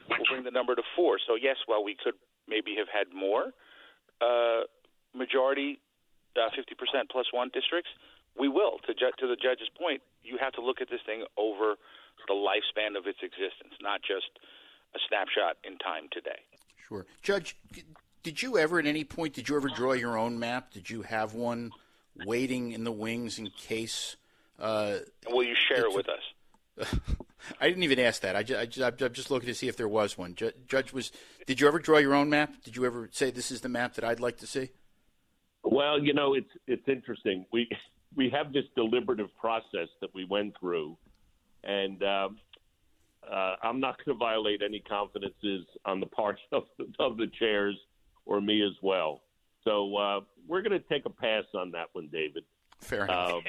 will 0.09 0.23
bring 0.29 0.43
the 0.43 0.51
number 0.51 0.75
to 0.75 0.83
four. 0.95 1.19
So, 1.25 1.35
yes, 1.35 1.57
while 1.65 1.83
we 1.83 1.95
could 1.95 2.15
maybe 2.47 2.75
have 2.77 2.87
had 2.87 3.13
more 3.13 3.53
uh, 4.21 4.65
majority 5.13 5.79
uh, 6.37 6.49
50% 6.55 7.09
plus 7.11 7.25
one 7.31 7.49
districts, 7.53 7.89
we 8.37 8.47
will. 8.47 8.79
To, 8.87 8.93
ju- 8.93 9.11
to 9.19 9.27
the 9.27 9.35
judge's 9.35 9.69
point, 9.77 10.01
you 10.23 10.37
have 10.39 10.53
to 10.53 10.61
look 10.61 10.81
at 10.81 10.89
this 10.89 11.01
thing 11.05 11.25
over 11.37 11.75
the 12.27 12.33
lifespan 12.33 12.97
of 12.97 13.07
its 13.07 13.19
existence, 13.21 13.73
not 13.81 14.01
just 14.01 14.29
a 14.95 14.99
snapshot 15.07 15.57
in 15.63 15.77
time 15.77 16.07
today. 16.11 16.39
Sure. 16.87 17.05
Judge, 17.21 17.55
did 18.23 18.41
you 18.41 18.57
ever 18.57 18.79
at 18.79 18.85
any 18.85 19.03
point, 19.03 19.33
did 19.33 19.49
you 19.49 19.55
ever 19.55 19.69
draw 19.69 19.93
your 19.93 20.17
own 20.17 20.39
map? 20.39 20.71
Did 20.71 20.89
you 20.89 21.01
have 21.03 21.33
one 21.33 21.71
waiting 22.25 22.71
in 22.71 22.83
the 22.83 22.91
wings 22.91 23.39
in 23.39 23.49
case? 23.49 24.15
Uh, 24.57 24.97
Will 25.29 25.43
you 25.43 25.55
share 25.55 25.85
it 25.85 25.93
with 25.93 26.07
us? 26.09 26.89
I 27.61 27.67
didn't 27.67 27.83
even 27.83 27.99
ask 27.99 28.21
that. 28.21 28.35
I 28.35 28.43
just, 28.43 28.59
I 28.59 28.65
just, 28.65 29.01
I'm 29.01 29.13
just 29.13 29.31
looking 29.31 29.47
to 29.47 29.55
see 29.55 29.67
if 29.67 29.77
there 29.77 29.87
was 29.87 30.17
one. 30.17 30.35
Judge 30.35 30.93
was. 30.93 31.11
Did 31.45 31.59
you 31.59 31.67
ever 31.67 31.79
draw 31.79 31.97
your 31.97 32.13
own 32.13 32.29
map? 32.29 32.53
Did 32.63 32.75
you 32.75 32.85
ever 32.85 33.09
say 33.11 33.31
this 33.31 33.51
is 33.51 33.61
the 33.61 33.69
map 33.69 33.95
that 33.95 34.03
I'd 34.03 34.19
like 34.19 34.37
to 34.37 34.47
see? 34.47 34.69
Well, 35.63 35.99
you 35.99 36.13
know, 36.13 36.33
it's 36.33 36.49
it's 36.67 36.87
interesting. 36.87 37.45
We 37.51 37.69
we 38.15 38.29
have 38.29 38.53
this 38.53 38.65
deliberative 38.75 39.29
process 39.39 39.87
that 40.01 40.13
we 40.13 40.25
went 40.25 40.55
through, 40.59 40.97
and 41.63 42.01
um, 42.03 42.37
uh, 43.29 43.55
I'm 43.61 43.79
not 43.79 44.03
going 44.03 44.17
to 44.17 44.19
violate 44.19 44.61
any 44.63 44.79
confidences 44.79 45.65
on 45.85 45.99
the 45.99 46.07
part 46.07 46.39
of 46.51 46.63
the, 46.77 46.85
of 46.99 47.17
the 47.17 47.27
chairs 47.39 47.77
or 48.25 48.41
me 48.41 48.61
as 48.63 48.75
well. 48.81 49.21
So 49.63 49.95
uh, 49.95 50.19
we're 50.47 50.61
going 50.61 50.79
to 50.79 50.87
take 50.87 51.05
a 51.05 51.09
pass 51.09 51.43
on 51.53 51.71
that 51.71 51.87
one, 51.93 52.09
David. 52.11 52.43
Fair 52.79 53.05
enough. 53.05 53.33
Um, 53.33 53.41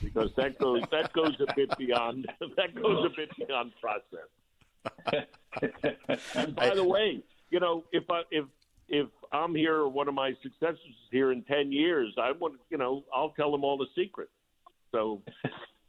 because 0.00 0.30
that 0.36 0.58
goes 0.58 0.82
that 0.90 1.12
goes 1.12 1.36
a 1.40 1.54
bit 1.54 1.76
beyond 1.76 2.26
that 2.56 2.74
goes 2.74 3.04
a 3.04 3.10
bit 3.14 3.30
beyond 3.36 3.72
process. 3.80 5.26
and 6.34 6.56
by 6.56 6.74
the 6.74 6.84
way, 6.84 7.22
you 7.50 7.60
know, 7.60 7.84
if 7.92 8.04
I 8.10 8.22
if 8.30 8.46
if 8.88 9.08
I'm 9.30 9.54
here 9.54 9.76
or 9.76 9.88
one 9.88 10.08
of 10.08 10.14
my 10.14 10.32
successors 10.42 10.78
is 10.78 11.08
here 11.10 11.32
in 11.32 11.42
ten 11.42 11.70
years, 11.70 12.14
I 12.18 12.32
want 12.32 12.54
you 12.70 12.78
know 12.78 13.04
I'll 13.14 13.30
tell 13.30 13.52
them 13.52 13.62
all 13.62 13.76
the 13.76 13.88
secrets. 13.94 14.32
So 14.90 15.22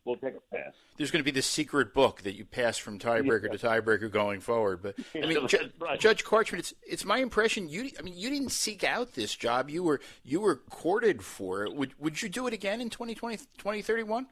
we'll 0.09 0.17
take 0.17 0.35
a 0.35 0.55
pass. 0.55 0.73
There's 0.97 1.11
going 1.11 1.19
to 1.19 1.25
be 1.25 1.31
this 1.31 1.45
secret 1.45 1.93
book 1.93 2.23
that 2.23 2.35
you 2.35 2.43
pass 2.43 2.77
from 2.77 2.97
tiebreaker 2.97 3.45
yeah. 3.45 3.57
to 3.57 3.67
tiebreaker 3.67 4.11
going 4.11 4.39
forward. 4.39 4.81
But 4.81 4.95
I 5.15 5.27
mean, 5.27 5.47
Ju- 5.47 5.69
right. 5.79 5.99
Judge 5.99 6.23
Carchman, 6.23 6.59
it's 6.59 6.73
it's 6.85 7.05
my 7.05 7.19
impression 7.19 7.69
you. 7.69 7.91
I 7.97 8.01
mean, 8.01 8.15
you 8.17 8.29
didn't 8.29 8.49
seek 8.49 8.83
out 8.83 9.13
this 9.13 9.35
job. 9.35 9.69
You 9.69 9.83
were 9.83 10.01
you 10.23 10.41
were 10.41 10.55
courted 10.55 11.21
for 11.23 11.63
it. 11.63 11.75
Would 11.75 11.93
would 11.99 12.21
you 12.21 12.29
do 12.29 12.47
it 12.47 12.53
again 12.53 12.81
in 12.81 12.89
2020, 12.89 13.37
2031? 13.37 14.25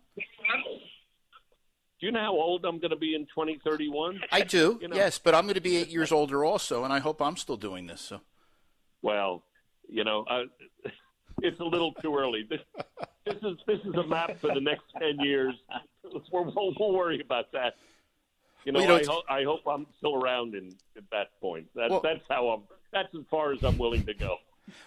Do 1.99 2.05
you 2.05 2.11
know 2.11 2.19
how 2.19 2.33
old 2.33 2.63
I'm 2.63 2.79
going 2.79 2.91
to 2.91 2.97
be 2.97 3.15
in 3.15 3.25
2031? 3.25 4.21
I 4.31 4.41
do, 4.41 4.77
you 4.81 4.87
know? 4.87 4.95
yes, 4.95 5.17
but 5.17 5.33
I'm 5.33 5.43
going 5.43 5.55
to 5.55 5.61
be 5.61 5.77
eight 5.77 5.89
years 5.89 6.11
older 6.11 6.45
also, 6.45 6.83
and 6.83 6.93
I 6.93 6.99
hope 6.99 7.21
I'm 7.21 7.37
still 7.37 7.57
doing 7.57 7.87
this. 7.87 8.01
So, 8.01 8.21
well, 9.01 9.43
you 9.89 10.03
know, 10.03 10.23
I, 10.29 10.43
it's 11.41 11.59
a 11.59 11.63
little 11.63 11.93
too 11.93 12.15
early. 12.15 12.45
This, 12.47 12.59
this 13.27 13.43
is 13.43 13.57
this 13.65 13.79
is 13.85 13.95
a 13.95 14.07
map 14.07 14.39
for 14.39 14.53
the 14.53 14.61
next 14.61 14.83
ten 14.99 15.19
years. 15.19 15.55
We'll, 16.31 16.53
we'll, 16.55 16.93
worry 16.93 17.19
about 17.19 17.51
that. 17.51 17.75
You 18.63 18.71
know, 18.71 18.79
well, 18.79 19.01
you 19.01 19.09
I, 19.09 19.13
ho- 19.13 19.23
I 19.29 19.43
hope 19.43 19.59
I'm 19.67 19.85
still 19.97 20.15
around 20.15 20.55
in, 20.55 20.73
at 20.95 21.03
that 21.11 21.37
point. 21.41 21.67
That's 21.75 21.91
well, 21.91 21.99
that's 21.99 22.23
how 22.29 22.47
I'm. 22.47 22.61
That's 22.93 23.13
as 23.13 23.25
far 23.29 23.51
as 23.51 23.61
I'm 23.61 23.77
willing 23.77 24.05
to 24.05 24.13
go. 24.13 24.37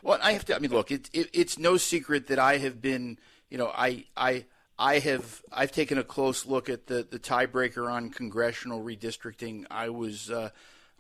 Well, 0.02 0.18
I 0.22 0.32
have 0.32 0.46
to. 0.46 0.56
I 0.56 0.60
mean, 0.60 0.70
look, 0.70 0.90
it, 0.90 1.10
it, 1.12 1.28
it's 1.34 1.58
no 1.58 1.76
secret 1.76 2.28
that 2.28 2.38
I 2.38 2.56
have 2.56 2.80
been. 2.80 3.18
You 3.50 3.58
know, 3.58 3.70
I 3.74 4.06
I 4.16 4.46
I 4.78 5.00
have 5.00 5.42
I've 5.52 5.72
taken 5.72 5.98
a 5.98 6.04
close 6.04 6.46
look 6.46 6.70
at 6.70 6.86
the 6.86 7.06
the 7.08 7.18
tiebreaker 7.18 7.90
on 7.90 8.08
congressional 8.08 8.82
redistricting. 8.82 9.66
I 9.70 9.90
was. 9.90 10.30
Uh, 10.30 10.50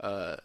uh, 0.00 0.36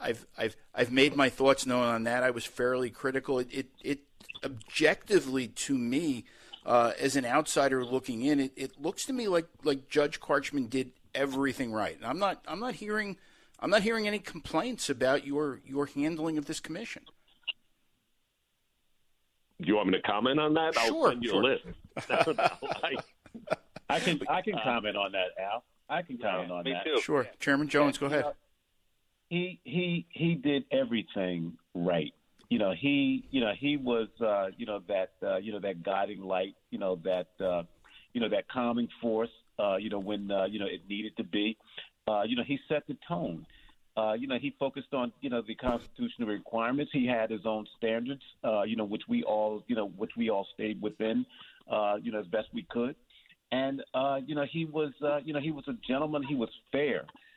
I've 0.00 0.26
I've 0.36 0.56
I've 0.74 0.92
made 0.92 1.16
my 1.16 1.28
thoughts 1.28 1.66
known 1.66 1.84
on 1.84 2.04
that. 2.04 2.22
I 2.22 2.30
was 2.30 2.44
fairly 2.44 2.90
critical. 2.90 3.40
It 3.40 3.48
it, 3.50 3.66
it 3.82 3.98
objectively 4.44 5.48
to 5.48 5.76
me, 5.76 6.24
uh, 6.66 6.92
as 6.98 7.16
an 7.16 7.24
outsider 7.24 7.84
looking 7.84 8.22
in, 8.22 8.40
it, 8.40 8.52
it 8.56 8.80
looks 8.80 9.06
to 9.06 9.12
me 9.12 9.28
like 9.28 9.46
like 9.64 9.88
Judge 9.88 10.20
Carchman 10.20 10.66
did 10.66 10.92
everything 11.14 11.72
right. 11.72 11.96
And 11.96 12.04
I'm 12.04 12.18
not 12.18 12.42
I'm 12.46 12.60
not 12.60 12.74
hearing 12.74 13.16
I'm 13.60 13.70
not 13.70 13.82
hearing 13.82 14.06
any 14.06 14.18
complaints 14.18 14.90
about 14.90 15.26
your 15.26 15.60
your 15.64 15.86
handling 15.86 16.38
of 16.38 16.46
this 16.46 16.60
commission. 16.60 17.02
Do 19.60 19.66
you 19.66 19.76
want 19.76 19.88
me 19.88 19.94
to 19.94 20.02
comment 20.02 20.38
on 20.38 20.54
that? 20.54 20.74
Sure, 20.74 21.06
I'll 21.06 21.10
send 21.10 21.22
you 21.24 21.30
sure. 21.30 21.42
a 21.42 21.44
list. 21.44 21.64
I, 22.10 22.94
I 23.88 24.00
can 24.00 24.20
I 24.28 24.42
can 24.42 24.54
comment 24.62 24.96
on 24.96 25.12
that, 25.12 25.28
Al. 25.42 25.64
I 25.88 26.02
can 26.02 26.18
comment 26.18 26.48
yeah, 26.50 26.54
on 26.54 26.64
me 26.64 26.72
that. 26.72 26.84
Too. 26.84 27.00
Sure, 27.00 27.26
Chairman 27.40 27.68
Jones, 27.68 27.98
go 27.98 28.06
ahead. 28.06 28.26
He 29.30 29.58
he 29.64 30.06
he 30.10 30.34
did 30.34 30.64
everything 30.70 31.58
right 31.74 32.14
you 32.48 32.58
know 32.58 32.72
he 32.78 33.24
you 33.30 33.40
know 33.40 33.52
he 33.58 33.76
was 33.76 34.08
uh, 34.20 34.46
you 34.56 34.66
know 34.66 34.80
that 34.88 35.12
uh, 35.22 35.36
you 35.36 35.52
know 35.52 35.60
that 35.60 35.82
guiding 35.82 36.20
light 36.20 36.54
you 36.70 36.78
know 36.78 36.98
that 37.04 37.28
uh, 37.44 37.62
you 38.12 38.20
know 38.20 38.28
that 38.28 38.48
calming 38.48 38.88
force 39.00 39.30
uh, 39.58 39.76
you 39.76 39.90
know 39.90 39.98
when 39.98 40.30
uh, 40.30 40.44
you 40.44 40.58
know 40.58 40.66
it 40.66 40.80
needed 40.88 41.16
to 41.16 41.24
be 41.24 41.56
uh, 42.08 42.22
you 42.22 42.36
know 42.36 42.42
he 42.46 42.58
set 42.68 42.86
the 42.86 42.96
tone 43.06 43.46
uh, 43.96 44.12
you 44.12 44.26
know 44.26 44.38
he 44.40 44.54
focused 44.58 44.92
on 44.92 45.12
you 45.20 45.30
know 45.30 45.42
the 45.46 45.54
constitutional 45.54 46.28
requirements 46.28 46.90
he 46.92 47.06
had 47.06 47.30
his 47.30 47.44
own 47.44 47.66
standards 47.76 48.22
uh, 48.44 48.62
you 48.62 48.76
know 48.76 48.84
which 48.84 49.02
we 49.08 49.22
all 49.24 49.62
you 49.66 49.76
know 49.76 49.88
which 49.96 50.12
we 50.16 50.30
all 50.30 50.46
stayed 50.54 50.80
within 50.80 51.26
uh, 51.70 51.96
you 52.00 52.12
know 52.12 52.20
as 52.20 52.26
best 52.26 52.48
we 52.54 52.66
could 52.70 52.94
and 53.50 53.82
uh, 53.94 54.18
you 54.24 54.34
know 54.34 54.44
he 54.50 54.64
was 54.64 54.92
uh, 55.04 55.18
you 55.24 55.32
know 55.32 55.40
he 55.40 55.50
was 55.50 55.64
a 55.68 55.74
gentleman 55.86 56.22
he 56.22 56.34
was 56.34 56.50
fair 56.72 57.00
uh, 57.00 57.27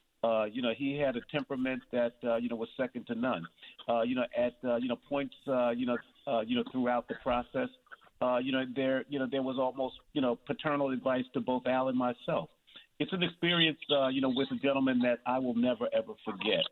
you 0.52 0.62
know, 0.62 0.74
he 0.76 0.98
had 0.98 1.16
a 1.16 1.22
temperament 1.32 1.82
that 1.92 2.14
uh, 2.24 2.36
you 2.38 2.50
know 2.50 2.56
was 2.56 2.70
second 2.78 3.08
to 3.08 3.16
none. 3.16 3.46
Uh, 3.90 4.02
you 4.02 4.16
know, 4.16 4.26
at 4.38 4.56
uh, 4.64 4.76
you 4.76 4.88
know 4.88 4.98
points, 5.10 5.36
uh, 5.48 5.70
you 5.72 5.86
know, 5.86 5.98
uh, 6.28 6.42
you 6.42 6.56
know 6.56 6.64
throughout 6.72 7.08
the 7.08 7.16
process, 7.24 7.70
uh, 8.22 8.38
you 8.38 8.52
know 8.52 8.64
there, 8.76 9.04
you 9.10 9.20
know 9.20 9.28
there 9.30 9.42
was 9.42 9.58
almost 9.58 9.96
you 10.14 10.22
know 10.22 10.38
paternal 10.46 10.92
advice 10.92 11.26
to 11.34 11.40
both 11.40 11.66
Al 11.66 11.90
and 11.90 11.98
myself. 11.98 12.50
It's 13.00 13.12
an 13.14 13.24
experience, 13.24 13.80
uh, 13.92 14.10
you 14.10 14.22
know, 14.22 14.30
with 14.30 14.48
a 14.52 14.56
gentleman 14.58 15.00
that 15.00 15.20
I 15.26 15.40
will 15.40 15.56
never 15.56 15.88
ever 15.94 16.14
forget, 16.24 16.64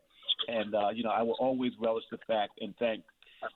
and 0.48 0.74
uh, 0.74 0.90
you 0.90 1.02
know 1.02 1.10
I 1.10 1.22
will 1.22 1.36
always 1.40 1.72
relish 1.80 2.04
the 2.10 2.18
fact 2.26 2.52
and 2.60 2.74
thank 2.78 3.02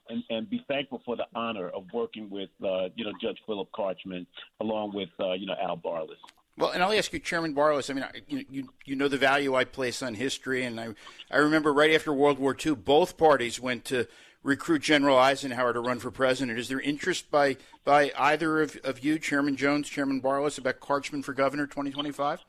and, 0.09 0.23
and 0.29 0.49
be 0.49 0.63
thankful 0.67 1.01
for 1.05 1.15
the 1.15 1.25
honor 1.35 1.69
of 1.69 1.85
working 1.93 2.29
with 2.29 2.49
uh, 2.63 2.89
you 2.95 3.05
know 3.05 3.11
Judge 3.21 3.37
Philip 3.45 3.69
Carchman 3.73 4.27
along 4.59 4.93
with 4.93 5.09
uh, 5.19 5.33
you 5.33 5.45
know 5.45 5.55
Al 5.61 5.77
Barlas. 5.77 6.19
Well, 6.57 6.71
and 6.71 6.81
I'll 6.81 6.93
ask 6.93 7.11
you, 7.11 7.19
Chairman 7.19 7.53
Barlas. 7.53 7.89
I 7.89 7.93
mean, 7.93 8.05
you, 8.27 8.45
you 8.49 8.69
you 8.85 8.95
know 8.95 9.09
the 9.09 9.17
value 9.17 9.55
I 9.55 9.65
place 9.65 10.01
on 10.01 10.13
history, 10.13 10.63
and 10.63 10.79
I 10.79 10.89
I 11.29 11.37
remember 11.37 11.73
right 11.73 11.93
after 11.93 12.13
World 12.13 12.39
War 12.39 12.55
II, 12.65 12.75
both 12.75 13.17
parties 13.17 13.59
went 13.59 13.83
to 13.85 14.07
recruit 14.41 14.81
General 14.81 15.17
Eisenhower 15.17 15.73
to 15.73 15.81
run 15.81 15.99
for 15.99 16.11
president. 16.11 16.57
Is 16.57 16.69
there 16.69 16.79
interest 16.79 17.29
by 17.29 17.57
by 17.83 18.11
either 18.17 18.61
of, 18.61 18.77
of 18.85 19.03
you, 19.03 19.19
Chairman 19.19 19.57
Jones, 19.57 19.89
Chairman 19.89 20.21
Barlas, 20.21 20.57
about 20.57 20.79
Carchman 20.79 21.23
for 21.23 21.33
governor 21.33 21.67
2025? 21.67 22.39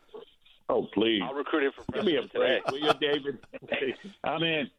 Oh, 0.69 0.87
please! 0.95 1.23
I'll 1.25 1.35
recruit 1.35 1.65
him 1.65 1.73
for 1.75 1.85
president 1.91 2.33
Give 2.33 2.35
me 2.35 2.49
a 2.49 2.61
break, 2.61 2.71
will 2.71 2.79
you, 2.79 2.93
David? 3.01 3.39
I'm 4.23 4.43
in. 4.43 4.71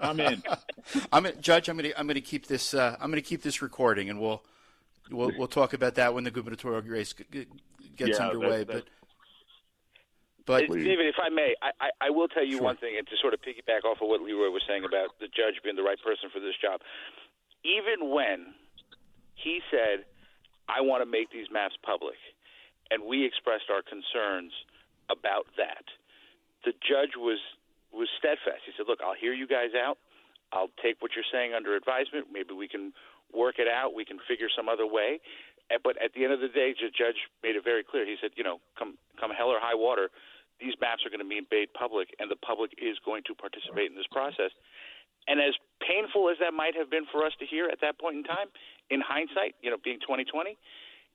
I'm 0.00 0.20
in. 0.20 0.42
I'm 1.12 1.26
in, 1.26 1.40
Judge. 1.42 1.68
I'm 1.68 1.76
going 1.76 1.90
to 1.90 1.98
I'm 1.98 2.06
going 2.06 2.14
to 2.14 2.22
keep 2.22 2.46
this 2.46 2.72
uh, 2.72 2.96
I'm 3.00 3.10
going 3.10 3.22
to 3.22 3.28
keep 3.28 3.42
this 3.42 3.60
recording, 3.60 4.08
and 4.08 4.18
we'll 4.18 4.42
we'll 5.10 5.32
we'll 5.36 5.48
talk 5.48 5.72
about 5.72 5.94
that 5.96 6.14
when 6.14 6.24
the 6.24 6.30
gubernatorial 6.30 6.82
race 6.82 7.12
gets 7.12 8.18
yeah, 8.18 8.26
underway. 8.26 8.64
That, 8.64 8.68
that, 8.68 8.84
but 10.46 10.68
but 10.68 10.78
David, 10.78 11.06
if 11.10 11.16
I 11.18 11.28
may, 11.28 11.54
I, 11.60 11.70
I, 11.80 11.90
I 12.06 12.10
will 12.10 12.28
tell 12.28 12.44
you 12.44 12.62
sure. 12.62 12.62
one 12.62 12.76
thing, 12.76 12.94
and 12.96 13.06
to 13.08 13.16
sort 13.20 13.34
of 13.34 13.40
piggyback 13.42 13.84
off 13.84 13.98
of 14.00 14.08
what 14.08 14.22
Leroy 14.22 14.50
was 14.50 14.62
saying 14.66 14.84
about 14.84 15.18
the 15.18 15.26
judge 15.26 15.58
being 15.62 15.74
the 15.74 15.82
right 15.82 15.98
person 15.98 16.30
for 16.32 16.38
this 16.38 16.54
job. 16.62 16.80
Even 17.66 18.14
when 18.14 18.54
he 19.34 19.60
said, 19.70 20.06
"I 20.68 20.80
want 20.82 21.02
to 21.02 21.06
make 21.06 21.30
these 21.30 21.50
maps 21.50 21.74
public," 21.82 22.18
and 22.90 23.02
we 23.02 23.26
expressed 23.26 23.70
our 23.70 23.82
concerns 23.82 24.52
about 25.10 25.46
that, 25.58 25.84
the 26.64 26.72
judge 26.78 27.18
was 27.18 27.42
was 27.90 28.08
steadfast. 28.18 28.62
He 28.66 28.72
said, 28.78 28.86
"Look, 28.86 29.00
I'll 29.02 29.18
hear 29.18 29.34
you 29.34 29.48
guys 29.50 29.74
out. 29.74 29.98
I'll 30.52 30.70
take 30.80 31.02
what 31.02 31.10
you're 31.16 31.26
saying 31.26 31.54
under 31.54 31.74
advisement. 31.74 32.28
Maybe 32.30 32.54
we 32.54 32.68
can 32.68 32.92
work 33.32 33.58
it 33.58 33.68
out. 33.68 33.94
We 33.94 34.04
can 34.04 34.18
figure 34.28 34.48
some 34.48 34.68
other 34.68 34.86
way." 34.86 35.20
Eh, 35.70 35.78
but 35.82 35.96
at 35.98 36.12
the 36.14 36.24
end 36.24 36.32
of 36.32 36.40
the 36.40 36.48
day, 36.48 36.72
the 36.74 36.90
judge 36.90 37.28
made 37.42 37.56
it 37.56 37.64
very 37.64 37.82
clear. 37.82 38.04
He 38.04 38.16
said, 38.20 38.32
"You 38.36 38.44
know, 38.44 38.60
come 38.78 38.98
come 39.16 39.30
hell 39.30 39.50
or 39.50 39.58
high 39.58 39.74
water, 39.74 40.10
these 40.58 40.78
maps 40.80 41.04
are 41.04 41.10
going 41.10 41.20
to 41.20 41.28
be 41.28 41.40
made 41.50 41.72
public, 41.74 42.14
and 42.18 42.30
the 42.30 42.36
public 42.36 42.72
is 42.78 42.98
going 43.00 43.24
to 43.24 43.34
participate 43.34 43.90
in 43.90 43.96
this 43.96 44.06
process." 44.06 44.52
And 45.26 45.40
as 45.40 45.58
painful 45.80 46.30
as 46.30 46.38
that 46.38 46.54
might 46.54 46.76
have 46.76 46.88
been 46.88 47.04
for 47.06 47.26
us 47.26 47.34
to 47.40 47.46
hear 47.46 47.66
at 47.66 47.80
that 47.80 47.98
point 47.98 48.16
in 48.16 48.24
time, 48.24 48.48
in 48.90 49.00
hindsight, 49.00 49.56
you 49.60 49.70
know, 49.70 49.76
being 49.76 49.98
2020, 49.98 50.56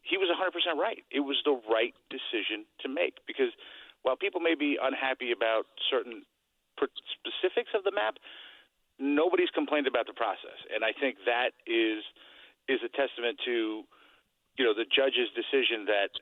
he 0.02 0.18
was 0.18 0.30
100% 0.30 0.78
right. 0.78 1.04
It 1.12 1.22
was 1.22 1.42
the 1.46 1.62
right 1.70 1.96
decision 2.10 2.66
to 2.80 2.90
make 2.90 3.26
because 3.26 3.54
while 4.02 4.18
people 4.18 4.42
may 4.42 4.56
be 4.56 4.78
unhappy 4.82 5.32
about 5.32 5.68
certain 5.90 6.26
specifics 6.76 7.72
of 7.74 7.84
the 7.84 7.92
map, 7.92 8.18
nobody's 9.02 9.50
complained 9.50 9.88
about 9.88 10.06
the 10.06 10.14
process, 10.14 10.56
and 10.74 10.86
I 10.86 10.94
think 10.94 11.18
that 11.26 11.58
is 11.66 12.06
is 12.70 12.80
a 12.86 12.92
testament 12.94 13.42
to 13.46 13.84
you 14.58 14.64
know 14.64 14.74
the 14.78 14.86
judge's 14.86 15.34
decision 15.34 15.90
that 15.90 16.14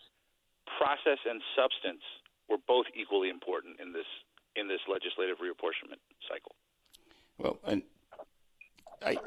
process 0.79 1.19
and 1.27 1.43
substance 1.53 2.01
were 2.47 2.57
both 2.65 2.87
equally 2.95 3.29
important 3.29 3.79
in 3.83 3.91
this 3.91 4.07
in 4.55 4.67
this 4.67 4.79
legislative 4.87 5.37
reapportionment 5.37 5.99
cycle. 6.25 6.55
Well, 7.37 7.59
and 7.67 7.83
I 9.05 9.17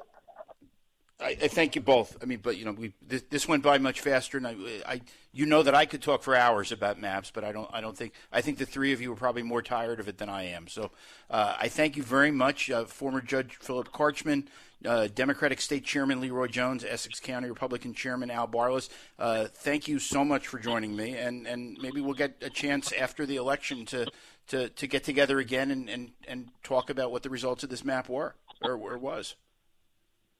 I, 1.21 1.37
I, 1.41 1.49
thank 1.49 1.77
you 1.77 1.81
both. 1.81 2.17
I 2.21 2.27
mean, 2.27 2.41
but 2.43 2.57
you 2.57 2.65
know, 2.65 2.73
we 2.73 2.93
this, 3.07 3.23
this 3.31 3.47
went 3.47 3.63
by 3.63 3.79
much 3.79 4.01
faster, 4.01 4.39
and 4.39 4.47
I, 4.47 4.57
I, 4.87 5.01
you 5.33 5.47
know 5.47 5.63
that 5.63 5.75
I 5.75 5.87
could 5.87 6.03
talk 6.03 6.23
for 6.23 6.35
hours 6.35 6.73
about 6.73 7.01
maps, 7.01 7.31
but 7.33 7.45
I 7.45 7.53
don't. 7.53 7.69
I 7.73 7.81
don't 7.81 7.97
think. 7.97 8.13
I 8.33 8.41
think 8.41 8.59
the 8.59 8.67
three 8.67 8.93
of 8.93 9.01
you 9.01 9.13
are 9.13 9.17
probably 9.17 9.43
more 9.43 9.63
tired 9.63 10.01
of 10.01 10.09
it 10.09 10.19
than 10.19 10.29
I 10.29 10.45
am. 10.49 10.67
So, 10.69 10.91
uh, 11.31 11.55
I 11.59 11.69
thank 11.69 11.97
you 11.97 12.03
very 12.03 12.31
much, 12.31 12.71
uh, 12.71 12.85
former 12.85 13.21
Judge 13.21 13.57
Philip 13.61 13.93
Carchman, 13.93 14.49
uh, 14.85 15.09
Democratic 15.15 15.61
State 15.61 15.85
Chairman 15.85 16.21
Leroy 16.21 16.49
Jones, 16.49 16.85
Essex 16.85 17.21
County 17.21 17.49
Republican 17.49 17.95
Chairman 17.95 18.31
Al 18.31 18.49
Barlas. 18.49 18.89
Uh, 19.19 19.47
thank 19.53 19.87
you 19.87 20.01
so 20.01 20.25
much 20.25 20.49
for 20.49 20.59
joining 20.59 20.97
me, 20.97 21.17
and 21.17 21.47
and 21.47 21.79
maybe 21.81 22.01
we'll 22.01 22.15
get 22.15 22.37
a 22.43 22.51
chance 22.51 22.93
after 22.93 23.27
the 23.27 23.37
election 23.37 23.87
to 23.87 24.11
to, 24.49 24.69
to 24.71 24.87
get 24.87 25.05
together 25.05 25.39
again 25.39 25.71
and, 25.71 25.89
and, 25.89 26.11
and 26.27 26.49
talk 26.63 26.91
about 26.91 27.11
what 27.11 27.23
the 27.23 27.31
results 27.31 27.63
of 27.63 27.71
this 27.71 27.85
map 27.85 28.09
were 28.09 28.35
or, 28.61 28.73
or 28.73 28.99
was. 28.99 29.35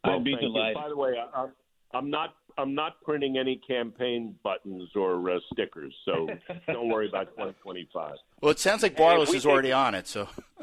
Well, 0.05 0.17
I'd 0.17 0.25
be 0.25 0.37
delighted. 0.37 0.77
You. 0.77 0.83
By 0.83 0.89
the 0.89 0.97
way, 0.97 1.15
I, 1.35 1.47
I'm 1.95 2.11
not 2.11 2.35
I'm 2.59 2.75
not 2.75 3.01
printing 3.03 3.39
any 3.39 3.61
campaign 3.67 4.35
buttons 4.43 4.91
or 4.95 5.31
uh, 5.31 5.39
stickers, 5.53 5.95
so 6.05 6.29
don't 6.67 6.89
worry 6.89 7.09
about 7.09 7.29
2025. 7.31 8.13
Well, 8.41 8.51
it 8.51 8.59
sounds 8.59 8.83
like 8.83 8.97
Barlas 8.97 9.29
hey, 9.29 9.37
is 9.37 9.47
already 9.47 9.69
take, 9.69 9.77
on 9.77 9.95
it. 9.95 10.07
So, 10.07 10.29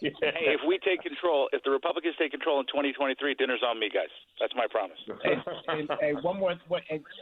hey, 0.00 0.12
if 0.22 0.60
we 0.66 0.78
take 0.78 1.02
control, 1.02 1.48
if 1.52 1.62
the 1.64 1.70
Republicans 1.70 2.14
take 2.18 2.30
control 2.30 2.60
in 2.60 2.66
2023, 2.66 3.34
dinner's 3.34 3.60
on 3.66 3.78
me, 3.78 3.90
guys. 3.92 4.08
That's 4.40 4.54
my 4.54 4.66
promise. 4.70 4.98
and, 5.24 5.42
and, 5.68 5.90
and 6.00 6.22
one 6.22 6.38
more, 6.38 6.50
and, 6.50 6.60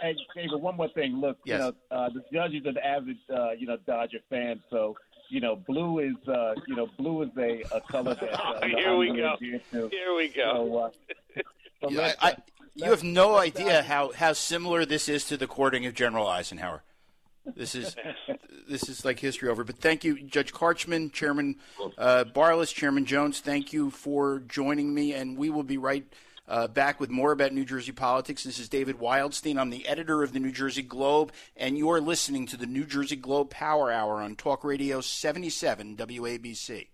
and 0.02 0.18
David, 0.34 0.60
one 0.60 0.76
more 0.76 0.88
thing. 0.90 1.16
Look, 1.20 1.38
yes. 1.44 1.58
you 1.58 1.58
know, 1.58 1.72
uh, 1.90 2.08
the 2.10 2.22
judge 2.32 2.54
is 2.54 2.66
an 2.66 2.76
avid, 2.78 3.16
uh, 3.34 3.52
you 3.52 3.66
know, 3.66 3.76
Dodger 3.86 4.18
fan, 4.30 4.60
so 4.70 4.96
you 5.28 5.40
know, 5.40 5.56
blue 5.56 6.00
is 6.00 6.28
uh, 6.28 6.54
you 6.66 6.76
know, 6.76 6.88
blue 6.96 7.22
is 7.22 7.30
a, 7.36 7.62
a 7.74 7.80
color 7.80 8.14
that. 8.14 8.40
Uh, 8.40 8.66
Here 8.66 8.96
we 8.96 9.08
go. 9.16 9.36
Here 9.40 10.14
we 10.16 10.28
go. 10.28 10.52
So, 10.52 10.78
uh, 10.78 11.42
so 11.82 11.90
yeah, 11.90 12.12
I, 12.20 12.30
I, 12.30 12.36
you 12.74 12.90
have 12.90 13.02
no 13.02 13.36
idea 13.36 13.82
how, 13.82 14.12
how 14.12 14.34
similar 14.34 14.84
this 14.84 15.08
is 15.08 15.24
to 15.26 15.36
the 15.36 15.46
courting 15.46 15.86
of 15.86 15.94
General 15.94 16.26
Eisenhower. 16.26 16.82
This 17.54 17.74
is 17.74 17.96
this 18.68 18.88
is 18.88 19.04
like 19.04 19.20
history 19.20 19.48
over. 19.48 19.64
But 19.64 19.78
thank 19.78 20.04
you, 20.04 20.20
Judge 20.22 20.52
Carchman, 20.52 21.10
Chairman 21.10 21.56
uh, 21.96 22.24
Barlas, 22.24 22.74
Chairman 22.74 23.06
Jones. 23.06 23.40
Thank 23.40 23.72
you 23.72 23.90
for 23.90 24.40
joining 24.40 24.92
me, 24.92 25.12
and 25.14 25.38
we 25.38 25.50
will 25.50 25.62
be 25.62 25.78
right 25.78 26.04
uh, 26.48 26.68
back 26.68 27.00
with 27.00 27.10
more 27.10 27.32
about 27.32 27.52
New 27.52 27.64
Jersey 27.64 27.92
politics. 27.92 28.44
This 28.44 28.58
is 28.58 28.68
David 28.68 28.98
Wildstein. 28.98 29.58
I'm 29.58 29.70
the 29.70 29.86
editor 29.86 30.22
of 30.22 30.32
the 30.32 30.40
New 30.40 30.52
Jersey 30.52 30.82
Globe, 30.82 31.32
and 31.56 31.76
you're 31.76 32.00
listening 32.00 32.46
to 32.46 32.56
the 32.56 32.66
New 32.66 32.84
Jersey 32.84 33.16
Globe 33.16 33.50
Power 33.50 33.90
Hour 33.90 34.22
on 34.22 34.36
Talk 34.36 34.64
Radio 34.64 35.00
77 35.00 35.96
WABC. 35.96 36.88